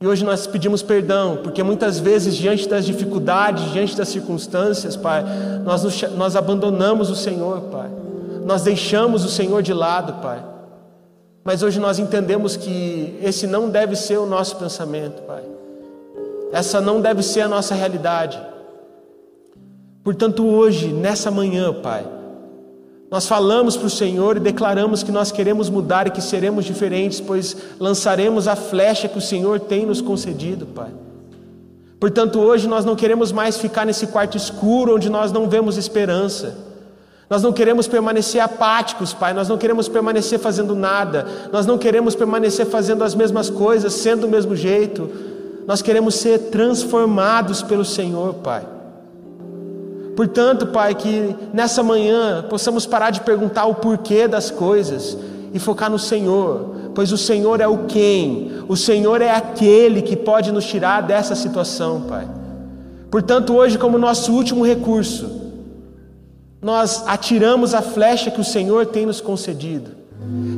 E 0.00 0.06
hoje 0.06 0.24
nós 0.24 0.46
pedimos 0.46 0.82
perdão, 0.82 1.38
porque 1.42 1.62
muitas 1.62 1.98
vezes, 1.98 2.34
diante 2.34 2.66
das 2.66 2.86
dificuldades, 2.86 3.70
diante 3.70 3.96
das 3.96 4.08
circunstâncias, 4.08 4.96
Pai, 4.96 5.22
nós, 5.62 5.84
nos, 5.84 6.02
nós 6.16 6.36
abandonamos 6.36 7.10
o 7.10 7.16
Senhor, 7.16 7.60
Pai. 7.62 7.90
Nós 8.46 8.62
deixamos 8.62 9.24
o 9.24 9.28
Senhor 9.28 9.62
de 9.62 9.74
lado, 9.74 10.14
Pai. 10.22 10.42
Mas 11.42 11.62
hoje 11.62 11.80
nós 11.80 11.98
entendemos 11.98 12.56
que 12.56 13.18
esse 13.22 13.46
não 13.46 13.70
deve 13.70 13.96
ser 13.96 14.18
o 14.18 14.26
nosso 14.26 14.56
pensamento, 14.56 15.22
Pai. 15.22 15.42
Essa 16.52 16.80
não 16.80 17.00
deve 17.00 17.22
ser 17.22 17.42
a 17.42 17.48
nossa 17.48 17.74
realidade. 17.74 18.40
Portanto, 20.04 20.46
hoje, 20.46 20.88
nessa 20.88 21.30
manhã, 21.30 21.72
Pai, 21.72 22.06
nós 23.10 23.26
falamos 23.26 23.76
para 23.76 23.86
o 23.86 23.90
Senhor 23.90 24.36
e 24.36 24.40
declaramos 24.40 25.02
que 25.02 25.10
nós 25.10 25.32
queremos 25.32 25.68
mudar 25.68 26.06
e 26.06 26.10
que 26.10 26.20
seremos 26.20 26.64
diferentes, 26.64 27.20
pois 27.20 27.56
lançaremos 27.78 28.46
a 28.46 28.54
flecha 28.54 29.08
que 29.08 29.18
o 29.18 29.22
Senhor 29.22 29.60
tem 29.60 29.86
nos 29.86 30.00
concedido, 30.00 30.66
Pai. 30.66 30.90
Portanto, 31.98 32.38
hoje 32.38 32.68
nós 32.68 32.84
não 32.84 32.96
queremos 32.96 33.32
mais 33.32 33.58
ficar 33.58 33.84
nesse 33.84 34.06
quarto 34.06 34.36
escuro 34.36 34.96
onde 34.96 35.10
nós 35.10 35.32
não 35.32 35.48
vemos 35.48 35.76
esperança. 35.76 36.69
Nós 37.30 37.44
não 37.44 37.52
queremos 37.52 37.86
permanecer 37.86 38.42
apáticos, 38.42 39.14
Pai. 39.14 39.32
Nós 39.32 39.48
não 39.48 39.56
queremos 39.56 39.88
permanecer 39.88 40.40
fazendo 40.40 40.74
nada. 40.74 41.24
Nós 41.52 41.64
não 41.64 41.78
queremos 41.78 42.16
permanecer 42.16 42.66
fazendo 42.66 43.04
as 43.04 43.14
mesmas 43.14 43.48
coisas, 43.48 43.92
sendo 43.92 44.22
do 44.22 44.28
mesmo 44.28 44.56
jeito. 44.56 45.08
Nós 45.64 45.80
queremos 45.80 46.16
ser 46.16 46.50
transformados 46.50 47.62
pelo 47.62 47.84
Senhor, 47.84 48.34
Pai. 48.34 48.66
Portanto, 50.16 50.66
Pai, 50.66 50.92
que 50.96 51.36
nessa 51.52 51.84
manhã 51.84 52.44
possamos 52.50 52.84
parar 52.84 53.10
de 53.10 53.20
perguntar 53.20 53.64
o 53.66 53.76
porquê 53.76 54.26
das 54.26 54.50
coisas 54.50 55.16
e 55.54 55.58
focar 55.60 55.88
no 55.88 56.00
Senhor, 56.00 56.74
pois 56.96 57.12
o 57.12 57.16
Senhor 57.16 57.60
é 57.60 57.68
o 57.68 57.84
quem, 57.84 58.50
o 58.68 58.76
Senhor 58.76 59.22
é 59.22 59.30
aquele 59.30 60.02
que 60.02 60.16
pode 60.16 60.50
nos 60.50 60.66
tirar 60.66 61.00
dessa 61.00 61.36
situação, 61.36 62.00
Pai. 62.08 62.26
Portanto, 63.08 63.54
hoje, 63.54 63.78
como 63.78 63.98
nosso 63.98 64.32
último 64.32 64.66
recurso, 64.66 65.39
nós 66.62 67.04
atiramos 67.06 67.74
a 67.74 67.80
flecha 67.80 68.30
que 68.30 68.40
o 68.40 68.44
Senhor 68.44 68.86
tem 68.86 69.06
nos 69.06 69.20
concedido, 69.20 69.92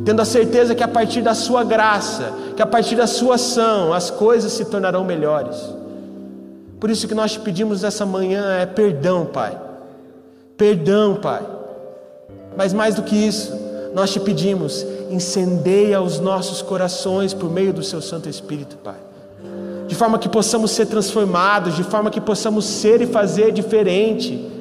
tendo 0.04 0.20
a 0.20 0.24
certeza 0.24 0.74
que 0.74 0.82
a 0.82 0.88
partir 0.88 1.22
da 1.22 1.34
Sua 1.34 1.62
graça, 1.62 2.32
que 2.56 2.62
a 2.62 2.66
partir 2.66 2.96
da 2.96 3.06
Sua 3.06 3.36
ação, 3.36 3.92
as 3.92 4.10
coisas 4.10 4.52
se 4.52 4.64
tornarão 4.64 5.04
melhores. 5.04 5.56
Por 6.80 6.90
isso 6.90 7.06
que 7.06 7.14
nós 7.14 7.32
te 7.32 7.40
pedimos 7.40 7.84
essa 7.84 8.04
manhã 8.04 8.54
é 8.54 8.66
perdão, 8.66 9.24
Pai. 9.24 9.56
Perdão, 10.56 11.14
Pai. 11.14 11.42
Mas 12.56 12.72
mais 12.72 12.96
do 12.96 13.02
que 13.02 13.14
isso, 13.14 13.56
nós 13.94 14.12
te 14.12 14.18
pedimos, 14.18 14.84
incendeia 15.08 16.00
os 16.00 16.18
nossos 16.18 16.60
corações 16.60 17.32
por 17.32 17.48
meio 17.48 17.72
do 17.72 17.84
seu 17.84 18.02
Santo 18.02 18.28
Espírito, 18.28 18.76
Pai. 18.78 18.96
De 19.86 19.94
forma 19.94 20.18
que 20.18 20.28
possamos 20.28 20.72
ser 20.72 20.86
transformados, 20.86 21.76
de 21.76 21.84
forma 21.84 22.10
que 22.10 22.20
possamos 22.20 22.64
ser 22.64 23.00
e 23.00 23.06
fazer 23.06 23.52
diferente, 23.52 24.51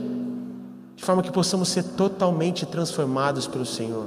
de 1.02 1.06
forma 1.08 1.24
que 1.24 1.32
possamos 1.32 1.70
ser 1.70 1.82
totalmente 1.82 2.64
transformados 2.64 3.48
pelo 3.48 3.66
Senhor. 3.66 4.06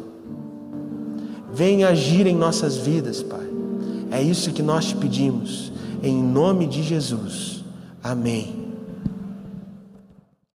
Venha 1.52 1.88
agir 1.88 2.24
em 2.24 2.36
nossas 2.36 2.76
vidas, 2.76 3.20
Pai. 3.20 3.50
É 4.12 4.22
isso 4.22 4.52
que 4.52 4.62
nós 4.62 4.84
te 4.84 4.94
pedimos, 4.94 5.72
em 6.04 6.22
nome 6.22 6.68
de 6.68 6.84
Jesus. 6.84 7.64
Amém. 8.00 8.63